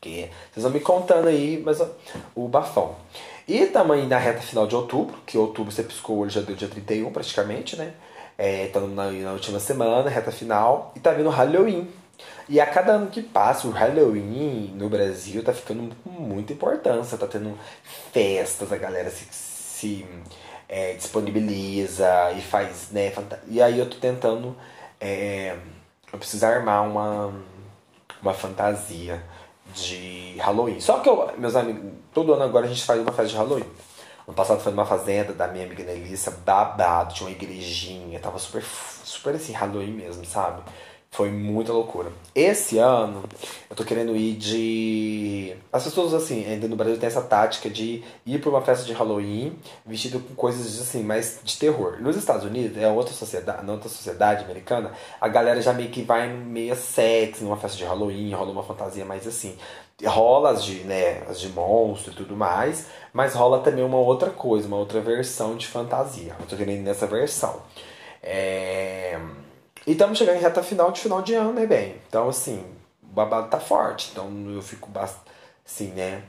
Que 0.00 0.30
vocês 0.50 0.62
vão 0.62 0.72
me 0.72 0.80
contando 0.80 1.28
aí, 1.28 1.62
mas 1.64 1.82
o 2.34 2.48
bafão. 2.48 2.96
E 3.46 3.66
também 3.66 4.06
na 4.06 4.16
reta 4.16 4.40
final 4.40 4.66
de 4.66 4.74
outubro, 4.74 5.18
que 5.26 5.36
outubro 5.36 5.70
você 5.70 5.82
piscou 5.82 6.20
hoje, 6.20 6.36
já 6.36 6.40
deu 6.40 6.56
dia 6.56 6.68
31 6.68 7.12
praticamente, 7.12 7.76
né? 7.76 7.92
É, 8.38 8.68
tá 8.68 8.80
na, 8.80 9.10
na 9.10 9.32
última 9.32 9.60
semana, 9.60 10.08
reta 10.08 10.32
final, 10.32 10.92
e 10.96 11.00
tá 11.00 11.12
vindo 11.12 11.28
Halloween. 11.28 11.88
E 12.48 12.58
a 12.58 12.66
cada 12.66 12.92
ano 12.92 13.10
que 13.10 13.22
passa, 13.22 13.66
o 13.66 13.70
Halloween 13.70 14.72
no 14.74 14.88
Brasil 14.88 15.42
tá 15.44 15.52
ficando 15.52 15.94
com 16.02 16.10
muita 16.10 16.54
importância, 16.54 17.18
tá 17.18 17.26
tendo 17.26 17.58
festas, 18.12 18.72
a 18.72 18.76
galera 18.76 19.10
se, 19.10 19.26
se 19.30 20.06
é, 20.74 20.94
disponibiliza 20.94 22.32
e 22.36 22.40
faz, 22.42 22.88
né? 22.90 23.12
E 23.46 23.62
aí 23.62 23.78
eu 23.78 23.88
tô 23.88 23.96
tentando. 23.96 24.56
É, 25.00 25.56
eu 26.12 26.18
preciso 26.18 26.44
armar 26.44 26.82
uma, 26.84 27.32
uma 28.20 28.34
fantasia 28.34 29.22
de 29.72 30.36
Halloween. 30.38 30.80
Só 30.80 30.98
que 30.98 31.08
eu, 31.08 31.30
meus 31.38 31.54
amigos, 31.54 31.92
todo 32.12 32.34
ano 32.34 32.42
agora 32.42 32.66
a 32.66 32.68
gente 32.68 32.82
faz 32.82 33.00
uma 33.00 33.12
festa 33.12 33.30
de 33.30 33.36
Halloween. 33.36 33.66
Ano 34.26 34.34
passado 34.34 34.60
foi 34.60 34.72
numa 34.72 34.84
fazenda 34.84 35.32
da 35.32 35.46
minha 35.46 35.64
amiga 35.64 35.84
Nelissa, 35.84 36.32
babado, 36.44 37.14
tinha 37.14 37.28
uma 37.28 37.36
igrejinha, 37.36 38.18
tava 38.18 38.40
super, 38.40 38.64
super 39.04 39.36
assim, 39.36 39.52
Halloween 39.52 39.92
mesmo, 39.92 40.24
sabe? 40.24 40.60
Foi 41.14 41.30
muita 41.30 41.72
loucura. 41.72 42.10
Esse 42.34 42.78
ano, 42.78 43.22
eu 43.70 43.76
tô 43.76 43.84
querendo 43.84 44.16
ir 44.16 44.34
de. 44.34 45.54
As 45.72 45.84
pessoas, 45.84 46.12
assim, 46.12 46.44
ainda 46.44 46.66
no 46.66 46.74
Brasil 46.74 46.98
tem 46.98 47.06
essa 47.06 47.22
tática 47.22 47.70
de 47.70 48.02
ir 48.26 48.40
pra 48.40 48.50
uma 48.50 48.60
festa 48.60 48.84
de 48.84 48.92
Halloween 48.92 49.56
vestido 49.86 50.18
com 50.18 50.34
coisas, 50.34 50.80
assim, 50.80 51.04
mais 51.04 51.38
de 51.44 51.56
terror. 51.56 52.02
Nos 52.02 52.16
Estados 52.16 52.44
Unidos, 52.44 52.76
é 52.76 52.88
outra 52.88 53.14
sociedade, 53.14 53.64
na 53.64 53.74
outra 53.74 53.88
sociedade 53.88 54.42
americana, 54.42 54.90
a 55.20 55.28
galera 55.28 55.62
já 55.62 55.72
meio 55.72 55.88
que 55.88 56.02
vai 56.02 56.28
meio 56.28 56.74
sexy 56.74 57.44
numa 57.44 57.56
festa 57.56 57.78
de 57.78 57.84
Halloween, 57.84 58.32
rola 58.32 58.50
uma 58.50 58.64
fantasia 58.64 59.04
mais 59.04 59.24
assim. 59.24 59.56
Rola 60.04 60.50
as 60.50 60.64
de, 60.64 60.80
né, 60.80 61.22
as 61.28 61.38
de 61.38 61.48
monstro 61.48 62.12
e 62.12 62.16
tudo 62.16 62.34
mais, 62.34 62.88
mas 63.12 63.34
rola 63.34 63.60
também 63.60 63.84
uma 63.84 63.98
outra 63.98 64.30
coisa, 64.30 64.66
uma 64.66 64.78
outra 64.78 65.00
versão 65.00 65.54
de 65.56 65.68
fantasia. 65.68 66.34
Eu 66.40 66.46
tô 66.46 66.56
querendo 66.56 66.80
ir 66.80 66.82
nessa 66.82 67.06
versão. 67.06 67.62
É 68.20 69.16
E 69.86 69.92
estamos 69.92 70.16
chegando 70.16 70.36
em 70.36 70.40
reta 70.40 70.62
final 70.62 70.90
de 70.90 71.00
final 71.00 71.20
de 71.20 71.34
ano, 71.34 71.52
né, 71.52 71.66
bem? 71.66 71.96
Então, 72.08 72.28
assim, 72.28 72.64
o 73.02 73.06
babado 73.06 73.48
tá 73.48 73.60
forte. 73.60 74.10
Então 74.12 74.30
eu 74.50 74.62
fico 74.62 74.90
assim, 75.64 75.88
né? 75.88 76.22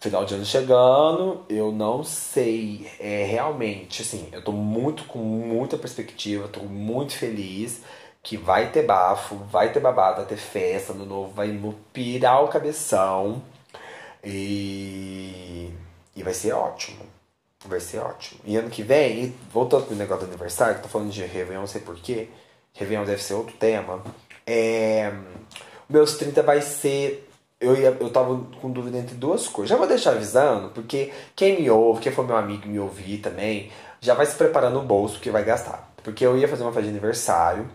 Final 0.00 0.24
de 0.24 0.34
ano 0.34 0.44
chegando, 0.44 1.44
eu 1.48 1.72
não 1.72 2.04
sei 2.04 2.88
é, 3.00 3.24
realmente, 3.24 4.02
assim, 4.02 4.28
eu 4.30 4.42
tô 4.42 4.52
muito 4.52 5.04
com 5.04 5.18
muita 5.18 5.76
perspectiva, 5.76 6.46
tô 6.46 6.60
muito 6.60 7.16
feliz 7.16 7.82
que 8.22 8.36
vai 8.36 8.70
ter 8.70 8.84
bafo, 8.84 9.36
vai 9.50 9.72
ter 9.72 9.80
babado, 9.80 10.18
vai 10.18 10.26
ter 10.26 10.36
festa 10.36 10.92
no 10.92 11.04
novo, 11.04 11.32
vai 11.32 11.58
pirar 11.92 12.44
o 12.44 12.48
cabeção 12.48 13.42
e, 14.22 15.72
e 16.14 16.22
vai 16.22 16.34
ser 16.34 16.52
ótimo. 16.52 17.04
Vai 17.66 17.80
ser 17.80 17.98
ótimo. 17.98 18.40
E 18.44 18.56
ano 18.56 18.70
que 18.70 18.82
vem, 18.82 19.34
voltando 19.52 19.86
pro 19.86 19.96
negócio 19.96 20.26
do 20.26 20.30
aniversário, 20.30 20.80
tô 20.80 20.88
falando 20.88 21.10
de 21.10 21.22
Réveillon, 21.24 21.60
não 21.60 21.66
sei 21.66 21.80
porquê, 21.80 22.28
Réveillon 22.74 23.04
deve 23.04 23.22
ser 23.22 23.34
outro 23.34 23.54
tema. 23.56 24.02
É, 24.46 25.12
meus 25.88 26.16
30 26.16 26.42
vai 26.42 26.60
ser. 26.62 27.28
Eu, 27.60 27.76
ia, 27.76 27.96
eu 28.00 28.10
tava 28.10 28.38
com 28.60 28.70
dúvida 28.70 28.98
entre 28.98 29.16
duas 29.16 29.48
coisas. 29.48 29.70
Já 29.70 29.76
vou 29.76 29.86
deixar 29.86 30.12
avisando, 30.12 30.70
porque 30.70 31.12
quem 31.34 31.60
me 31.60 31.70
ouve, 31.70 32.00
quem 32.00 32.12
for 32.12 32.24
meu 32.24 32.36
amigo 32.36 32.68
me 32.68 32.78
ouvir 32.78 33.18
também, 33.18 33.70
já 34.00 34.14
vai 34.14 34.26
se 34.26 34.36
preparando 34.36 34.74
no 34.74 34.86
bolso 34.86 35.18
que 35.18 35.30
vai 35.30 35.44
gastar. 35.44 35.92
Porque 36.02 36.24
eu 36.24 36.38
ia 36.38 36.46
fazer 36.46 36.62
uma 36.62 36.72
festa 36.72 36.84
de 36.84 36.90
aniversário, 36.90 37.68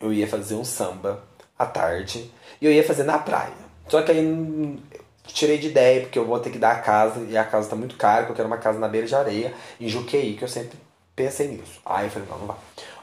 eu 0.00 0.12
ia 0.12 0.26
fazer 0.26 0.54
um 0.54 0.64
samba 0.64 1.22
à 1.58 1.66
tarde, 1.66 2.30
e 2.60 2.66
eu 2.66 2.72
ia 2.72 2.82
fazer 2.82 3.04
na 3.04 3.18
praia. 3.18 3.52
Só 3.88 4.00
que 4.00 4.10
aí 4.10 4.80
tirei 5.26 5.58
de 5.58 5.68
ideia, 5.68 6.00
porque 6.00 6.18
eu 6.18 6.24
vou 6.24 6.38
ter 6.40 6.50
que 6.50 6.58
dar 6.58 6.72
a 6.72 6.80
casa, 6.80 7.20
e 7.28 7.36
a 7.36 7.44
casa 7.44 7.68
tá 7.68 7.76
muito 7.76 7.96
cara, 7.96 8.22
porque 8.22 8.32
eu 8.32 8.36
quero 8.36 8.48
uma 8.48 8.58
casa 8.58 8.78
na 8.78 8.88
beira 8.88 9.06
de 9.06 9.14
areia, 9.14 9.52
em 9.78 9.88
Juqueí, 9.88 10.36
que 10.36 10.44
eu 10.44 10.48
sempre 10.48 10.78
pensei 11.14 11.48
nisso. 11.48 11.80
Aí 11.84 12.06
eu 12.06 12.10
falei, 12.10 12.28
não, 12.28 12.38
não 12.38 12.46
vai 12.46 12.56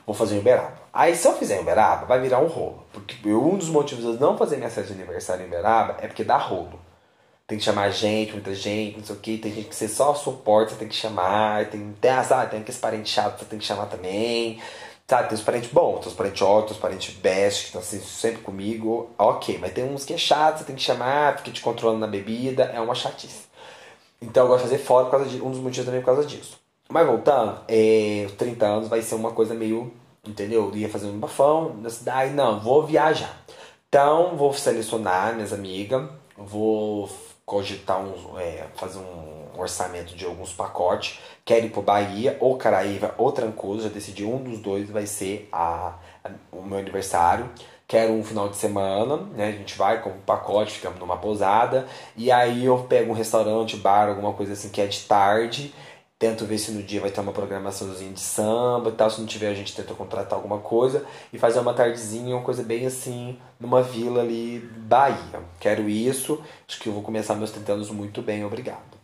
vou 0.06 0.16
fazer 0.16 0.36
em 0.36 0.40
Uberaba. 0.40 0.74
Aí 0.94 1.16
se 1.16 1.28
eu 1.28 1.34
fizer 1.34 1.58
em 1.58 1.62
Uberaba, 1.62 2.06
vai 2.06 2.20
virar 2.20 2.40
um 2.40 2.48
rolo. 2.48 2.86
Porque 2.92 3.30
um 3.30 3.58
dos 3.58 3.70
motivos 3.70 4.04
de 4.04 4.12
eu 4.12 4.20
não 4.20 4.38
fazer 4.38 4.58
minha 4.58 4.70
festa 4.70 4.94
de 4.94 5.02
aniversário 5.02 5.44
em 5.44 5.48
Uberaba 5.48 5.98
é 6.02 6.08
porque 6.08 6.24
dá 6.24 6.38
rolo. 6.38 6.80
Tem 7.48 7.58
que 7.58 7.64
chamar 7.64 7.90
gente, 7.90 8.32
muita 8.32 8.56
gente, 8.56 8.98
não 8.98 9.06
sei 9.06 9.16
o 9.16 9.20
que, 9.20 9.38
tem 9.38 9.54
gente 9.54 9.68
que 9.68 9.76
ser 9.76 9.90
só 9.90 10.14
suporte, 10.14 10.72
você 10.72 10.80
tem 10.80 10.88
que 10.88 10.96
chamar, 10.96 11.70
tem, 11.70 11.94
tem, 12.00 12.12
ah, 12.12 12.24
sabe, 12.24 12.52
tem 12.52 12.62
aqueles 12.62 12.80
parentes 12.80 13.12
chatos, 13.12 13.42
você 13.42 13.46
tem 13.46 13.60
que 13.60 13.66
chamar 13.66 13.88
também. 13.88 14.62
Sabe, 15.06 15.28
tem 15.28 15.38
os 15.38 15.44
parentes 15.44 15.70
bons, 15.70 16.00
tem 16.00 16.08
os 16.08 16.14
parentes 16.14 16.42
ótimos, 16.42 16.72
os 16.72 16.78
parentes 16.78 17.14
best, 17.16 17.60
que 17.60 17.66
estão 17.66 17.82
assim, 17.82 18.00
sempre 18.00 18.42
comigo, 18.42 19.10
ok. 19.18 19.58
Mas 19.60 19.74
tem 19.74 19.84
uns 19.84 20.06
que 20.06 20.14
é 20.14 20.18
chato, 20.18 20.60
você 20.60 20.64
tem 20.64 20.76
que 20.78 20.82
chamar, 20.82 21.40
fica 21.40 21.52
te 21.52 21.60
controlando 21.62 22.00
na 22.00 22.08
bebida, 22.08 22.64
é 22.74 22.80
uma 22.80 22.96
chatice. 22.96 23.44
Então 24.22 24.44
eu 24.44 24.48
gosto 24.48 24.64
de 24.64 24.70
fazer 24.70 24.84
fora 24.84 25.06
por 25.06 25.12
causa 25.12 25.26
de 25.26 25.42
um 25.42 25.52
dos 25.52 25.60
motivos 25.60 25.86
também 25.86 26.00
é 26.00 26.02
por 26.02 26.14
causa 26.14 26.26
disso. 26.26 26.61
Mas 26.92 27.08
voltando, 27.08 27.60
é, 27.68 28.26
os 28.28 28.34
30 28.34 28.66
anos 28.66 28.88
vai 28.88 29.02
ser 29.02 29.16
uma 29.16 29.32
coisa 29.32 29.54
meio 29.54 29.92
entendeu? 30.28 30.70
Eu 30.70 30.78
ia 30.78 30.90
fazer 30.90 31.08
um 31.08 31.20
bafão 31.20 31.76
na 31.82 31.90
cidade, 31.90 32.34
não, 32.34 32.60
vou 32.60 32.86
viajar. 32.86 33.36
Então, 33.90 34.36
vou 34.38 34.54
selecionar 34.54 35.34
minhas 35.34 35.52
amigas, 35.52 36.08
vou 36.38 37.10
cogitar 37.46 38.00
um, 38.00 38.40
é, 38.40 38.66
fazer 38.76 39.00
um 39.00 39.60
orçamento 39.60 40.16
de 40.16 40.26
alguns 40.26 40.54
pacotes. 40.54 41.20
Quero 41.44 41.66
ir 41.66 41.70
para 41.70 41.82
Bahia, 41.82 42.38
ou 42.40 42.58
Caraíva, 42.58 43.14
ou 43.18 43.32
Trancoso, 43.32 43.84
já 43.84 43.90
decidi 43.90 44.24
um 44.24 44.42
dos 44.42 44.60
dois 44.60 44.90
vai 44.90 45.06
ser 45.06 45.50
a, 45.52 45.96
a, 46.24 46.30
o 46.52 46.62
meu 46.62 46.80
aniversário. 46.80 47.50
Quero 47.86 48.14
um 48.14 48.24
final 48.24 48.48
de 48.48 48.56
semana, 48.56 49.18
né? 49.36 49.48
A 49.50 49.52
gente 49.52 49.78
vai 49.78 50.02
com 50.02 50.12
um 50.12 50.22
pacote, 50.22 50.72
ficamos 50.72 50.98
numa 50.98 51.18
pousada. 51.18 51.86
E 52.16 52.32
aí 52.32 52.64
eu 52.64 52.78
pego 52.88 53.12
um 53.12 53.16
restaurante, 53.16 53.76
bar, 53.76 54.08
alguma 54.08 54.32
coisa 54.32 54.54
assim 54.54 54.70
que 54.70 54.80
é 54.80 54.88
de 54.88 55.02
tarde 55.02 55.74
Tento 56.22 56.46
ver 56.46 56.60
se 56.60 56.72
no 56.72 56.84
dia 56.84 57.02
vai 57.02 57.10
ter 57.10 57.20
uma 57.20 57.32
programaçãozinha 57.32 58.14
de 58.14 58.20
samba 58.20 58.90
e 58.90 58.92
tal. 58.92 59.10
Se 59.10 59.20
não 59.20 59.26
tiver, 59.26 59.48
a 59.50 59.56
gente 59.56 59.76
tenta 59.76 59.96
contratar 59.96 60.38
alguma 60.38 60.60
coisa 60.60 61.04
e 61.34 61.40
fazer 61.40 61.60
uma 61.60 61.74
tardezinha, 61.74 62.36
uma 62.36 62.44
coisa 62.44 62.62
bem 62.62 62.86
assim, 62.86 63.40
numa 63.60 63.82
vila 63.82 64.22
ali, 64.22 64.60
Bahia. 64.60 65.42
Quero 65.60 65.90
isso. 65.90 66.40
Acho 66.70 66.80
que 66.80 66.90
eu 66.90 66.94
vou 66.94 67.02
começar 67.02 67.34
meus 67.34 67.50
30 67.50 67.74
anos 67.74 67.90
muito 67.90 68.22
bem, 68.22 68.46
obrigado. 68.46 69.00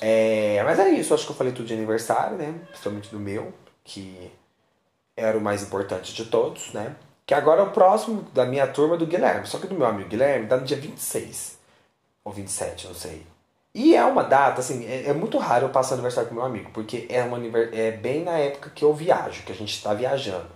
É, 0.00 0.62
mas 0.62 0.78
é 0.78 0.88
isso, 0.90 1.12
acho 1.12 1.26
que 1.26 1.32
eu 1.32 1.36
falei 1.36 1.52
tudo 1.52 1.66
de 1.66 1.74
aniversário, 1.74 2.36
né? 2.36 2.54
Principalmente 2.68 3.10
do 3.10 3.18
meu, 3.18 3.52
que 3.82 4.30
era 5.16 5.36
o 5.36 5.40
mais 5.40 5.64
importante 5.64 6.14
de 6.14 6.26
todos, 6.26 6.72
né? 6.72 6.94
Que 7.26 7.34
agora 7.34 7.62
é 7.62 7.64
o 7.64 7.72
próximo 7.72 8.22
da 8.32 8.46
minha 8.46 8.68
turma 8.68 8.96
do 8.96 9.04
Guilherme. 9.04 9.48
Só 9.48 9.58
que 9.58 9.66
do 9.66 9.74
meu 9.74 9.86
amigo 9.86 10.08
Guilherme 10.08 10.46
tá 10.46 10.56
no 10.56 10.64
dia 10.64 10.76
26. 10.76 11.58
Ou 12.24 12.32
27, 12.32 12.86
não 12.86 12.94
sei. 12.94 13.31
E 13.74 13.96
é 13.96 14.04
uma 14.04 14.22
data, 14.22 14.60
assim, 14.60 14.84
é, 14.86 15.08
é, 15.08 15.12
muito 15.14 15.38
raro 15.38 15.66
eu 15.66 15.70
passar 15.70 15.94
aniversário 15.94 16.28
com 16.28 16.34
meu 16.34 16.44
amigo, 16.44 16.70
porque 16.74 17.06
é, 17.08 17.22
uma, 17.22 17.38
é 17.72 17.90
bem 17.92 18.22
na 18.22 18.32
época 18.32 18.70
que 18.70 18.84
eu 18.84 18.92
viajo, 18.92 19.44
que 19.44 19.52
a 19.52 19.54
gente 19.54 19.72
está 19.74 19.94
viajando. 19.94 20.46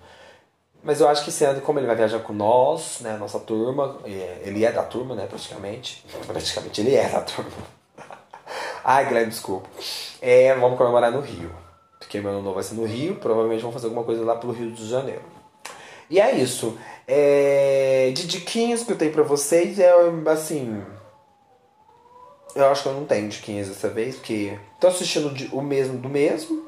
Mas 0.83 1.01
eu 1.01 1.09
acho 1.09 1.25
que 1.25 1.45
ano, 1.45 1.61
como 1.63 1.79
ele 1.79 1.87
vai 1.87 1.97
viajar 1.97 2.21
com 2.21 2.35
nós, 2.35 3.01
né, 3.01 3.17
nossa 3.17 3.41
turma, 3.41 3.99
é, 4.05 4.43
ele 4.45 4.65
é 4.65 4.71
da 4.71 4.83
turma, 4.83 5.15
né, 5.15 5.27
praticamente. 5.27 6.05
Praticamente 6.29 6.81
ele 6.81 6.95
é 6.95 7.09
da 7.09 7.23
turma. 7.23 7.51
Ai, 8.85 9.07
Guilherme, 9.07 9.31
desculpa. 9.31 9.69
É, 10.21 10.55
vamos 10.55 10.77
comemorar 10.79 11.11
no 11.11 11.21
Rio. 11.21 11.51
Porque 11.99 12.21
meu 12.21 12.31
ano 12.31 12.43
novo 12.43 12.55
vai 12.55 12.63
ser 12.63 12.75
no 12.75 12.85
Rio, 12.85 13.17
provavelmente 13.17 13.63
vamos 13.63 13.75
fazer 13.75 13.87
alguma 13.87 14.05
coisa 14.05 14.25
lá 14.25 14.37
pelo 14.37 14.53
Rio 14.53 14.71
de 14.71 14.87
Janeiro. 14.89 15.25
E 16.09 16.21
é 16.21 16.37
isso. 16.37 16.79
É, 17.09 18.13
de 18.15 18.27
diquinhas 18.27 18.85
que 18.85 18.93
eu 18.93 18.99
tenho 18.99 19.13
pra 19.13 19.25
vocês 19.25 19.79
é 19.81 19.93
assim 20.31 20.85
eu 22.57 22.67
acho 22.71 22.83
que 22.83 22.89
eu 22.89 22.95
não 22.95 23.05
tenho 23.05 23.29
de 23.29 23.39
15 23.39 23.71
dessa 23.71 23.89
vez, 23.89 24.17
porque 24.17 24.59
tô 24.81 24.89
assistindo 24.89 25.33
o 25.55 25.63
mesmo 25.63 25.99
do 25.99 26.09
mesmo. 26.09 26.65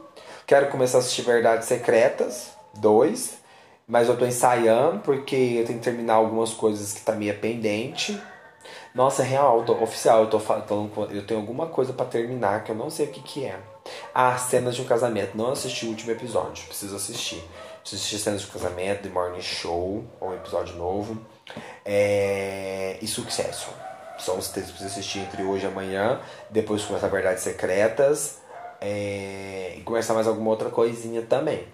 Quero 0.47 0.71
começar 0.71 0.99
a 0.99 1.01
assistir 1.01 1.23
Verdades 1.23 1.67
Secretas 1.67 2.51
2, 2.75 3.39
mas 3.87 4.09
eu 4.09 4.17
tô 4.17 4.27
ensaiando 4.27 5.01
porque 5.01 5.35
eu 5.35 5.67
tenho 5.67 5.79
que 5.79 5.85
terminar 5.85 6.15
algumas 6.15 6.53
coisas 6.53 6.93
que 6.93 7.01
tá 7.01 7.13
meio 7.13 7.37
pendente. 7.39 8.21
Nossa, 8.95 9.23
é 9.23 9.27
real, 9.27 9.65
tô, 9.65 9.75
oficial, 9.83 10.23
eu 10.23 10.31
tô 10.31 10.39
falando, 10.39 10.91
eu 11.11 11.27
tenho 11.27 11.41
alguma 11.41 11.67
coisa 11.67 11.93
para 11.93 12.07
terminar 12.07 12.65
que 12.65 12.71
eu 12.71 12.77
não 12.77 12.91
sei 12.91 13.07
o 13.07 13.11
que 13.11 13.21
que 13.21 13.45
é. 13.45 13.59
Ah, 14.15 14.37
cenas 14.37 14.77
de 14.77 14.83
um 14.83 14.85
casamento. 14.85 15.37
Não 15.37 15.53
assisti 15.53 15.87
o 15.87 15.91
último 15.91 16.13
episódio, 16.13 16.67
preciso 16.67 16.97
assistir. 16.97 17.43
Preciso 17.81 18.03
assistir 18.03 18.19
cenas 18.19 18.43
de 18.43 18.49
um 18.49 18.51
casamento, 18.51 19.03
The 19.03 19.09
Morning 19.09 19.41
Show, 19.41 20.05
um 20.21 20.35
episódio 20.35 20.77
novo. 20.77 21.19
É... 21.85 22.99
E 23.01 23.07
Succession. 23.07 23.88
São 24.19 24.37
os 24.37 24.49
textos 24.49 24.73
precisa 24.73 24.91
assistir 24.91 25.21
entre 25.21 25.43
hoje 25.43 25.65
e 25.65 25.69
amanhã. 25.69 26.21
Depois 26.51 26.85
começa 26.85 27.09
Verdades 27.09 27.43
Secretas. 27.43 28.39
É, 28.81 29.75
e 29.77 29.81
começar 29.83 30.15
mais 30.15 30.27
alguma 30.27 30.51
outra 30.51 30.71
coisinha 30.71 31.23
também. 31.23 31.65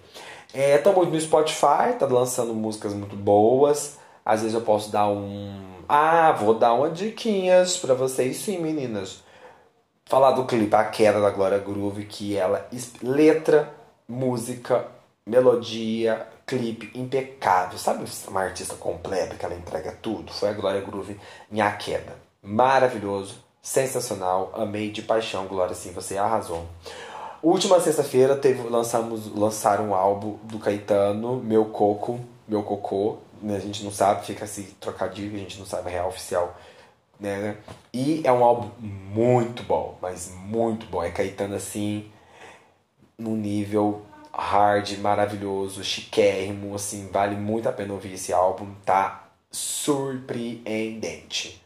É, 0.53 0.77
tô 0.77 0.93
muito 0.93 1.11
no 1.11 1.19
Spotify, 1.19 1.93
tá 1.99 2.05
lançando 2.05 2.53
músicas 2.53 2.93
muito 2.93 3.15
boas. 3.15 3.97
Às 4.25 4.41
vezes 4.41 4.55
eu 4.55 4.61
posso 4.61 4.91
dar 4.91 5.07
um. 5.07 5.61
Ah, 5.87 6.31
vou 6.31 6.53
dar 6.55 6.73
uma 6.73 6.89
diquinhas 6.89 7.77
pra 7.77 7.93
vocês 7.93 8.37
sim, 8.37 8.59
meninas. 8.59 9.23
Falar 10.05 10.31
do 10.31 10.45
clipe 10.45 10.75
A 10.75 10.83
Queda 10.85 11.19
da 11.19 11.29
Glória 11.29 11.59
Groove, 11.59 12.05
que 12.05 12.35
ela. 12.35 12.67
Letra, 13.03 13.71
música, 14.07 14.87
melodia, 15.25 16.27
clipe 16.45 16.91
impecável. 16.97 17.77
Sabe 17.77 18.05
uma 18.27 18.41
artista 18.41 18.75
completa 18.75 19.35
que 19.35 19.45
ela 19.45 19.55
entrega 19.55 19.91
tudo? 20.01 20.31
Foi 20.31 20.49
a 20.49 20.53
Glória 20.53 20.81
Groove 20.81 21.19
em 21.51 21.61
A 21.61 21.71
Queda 21.73 22.24
maravilhoso, 22.45 23.43
sensacional, 23.61 24.51
amei 24.53 24.91
de 24.91 25.01
paixão, 25.01 25.47
Glória, 25.47 25.73
sim, 25.73 25.91
você 25.91 26.17
arrasou. 26.17 26.65
Última 27.41 27.79
sexta-feira 27.79 28.35
teve 28.35 28.67
lançamos 28.69 29.35
lançaram 29.35 29.89
um 29.89 29.95
álbum 29.95 30.37
do 30.43 30.59
Caetano, 30.59 31.41
Meu 31.43 31.65
Coco, 31.65 32.19
Meu 32.47 32.63
Cocô, 32.63 33.17
né? 33.41 33.55
a 33.55 33.59
gente 33.59 33.83
não 33.83 33.91
sabe, 33.91 34.25
fica 34.25 34.45
assim 34.45 34.67
trocadilho, 34.79 35.35
a 35.35 35.39
gente 35.39 35.59
não 35.59 35.65
sabe 35.65 35.89
a 35.89 35.91
real 35.91 36.07
oficial, 36.07 36.55
né? 37.19 37.57
E 37.93 38.21
é 38.23 38.31
um 38.31 38.43
álbum 38.43 38.69
muito 38.79 39.63
bom, 39.63 39.97
mas 40.01 40.31
muito 40.31 40.85
bom. 40.87 41.03
É 41.03 41.11
Caetano 41.11 41.55
assim, 41.55 42.09
num 43.17 43.35
nível 43.35 44.03
hard, 44.33 44.97
maravilhoso, 44.99 45.83
chiquérrimo, 45.83 46.75
assim, 46.75 47.07
vale 47.11 47.35
muito 47.35 47.69
a 47.69 47.71
pena 47.71 47.93
ouvir 47.93 48.13
esse 48.13 48.33
álbum, 48.33 48.73
tá 48.83 49.29
surpreendente. 49.49 51.64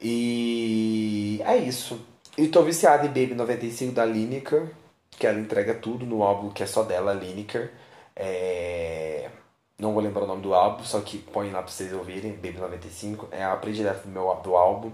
E 0.00 1.40
é 1.44 1.56
isso. 1.56 2.00
E 2.36 2.48
tô 2.48 2.62
viciado 2.62 3.06
em 3.06 3.08
Baby 3.08 3.34
95 3.34 3.92
da 3.92 4.04
Lineker, 4.04 4.70
que 5.10 5.26
ela 5.26 5.38
entrega 5.38 5.74
tudo 5.74 6.04
no 6.04 6.22
álbum 6.22 6.50
que 6.50 6.62
é 6.62 6.66
só 6.66 6.82
dela, 6.82 7.12
Lineker. 7.12 7.70
É... 8.16 9.30
Não 9.78 9.92
vou 9.92 10.02
lembrar 10.02 10.24
o 10.24 10.26
nome 10.26 10.42
do 10.42 10.54
álbum, 10.54 10.84
só 10.84 11.00
que 11.00 11.18
põe 11.18 11.50
lá 11.50 11.62
pra 11.62 11.70
vocês 11.70 11.92
ouvirem, 11.92 12.32
Baby 12.32 12.58
95. 12.58 13.28
É 13.30 13.44
a 13.44 13.56
predileta 13.56 14.02
do 14.02 14.08
meu 14.08 14.34
do 14.42 14.56
álbum. 14.56 14.92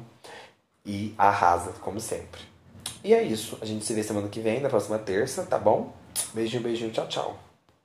E 0.85 1.15
arrasa, 1.19 1.73
como 1.81 2.01
sempre. 2.01 2.41
E 3.05 3.15
é 3.15 3.23
isso. 3.23 3.59
A 3.61 3.65
gente 3.65 3.85
se 3.85 3.93
vê 3.95 4.03
semana 4.03 4.29
que 4.29 4.41
vem, 4.41 4.61
na 4.61 4.69
próxima 4.69 4.99
terça, 4.99 5.45
tá 5.45 5.59
bom? 5.59 5.93
Beijinho, 6.35 6.63
beijinho, 6.63 6.91
tchau, 6.91 7.09
tchau. 7.09 7.50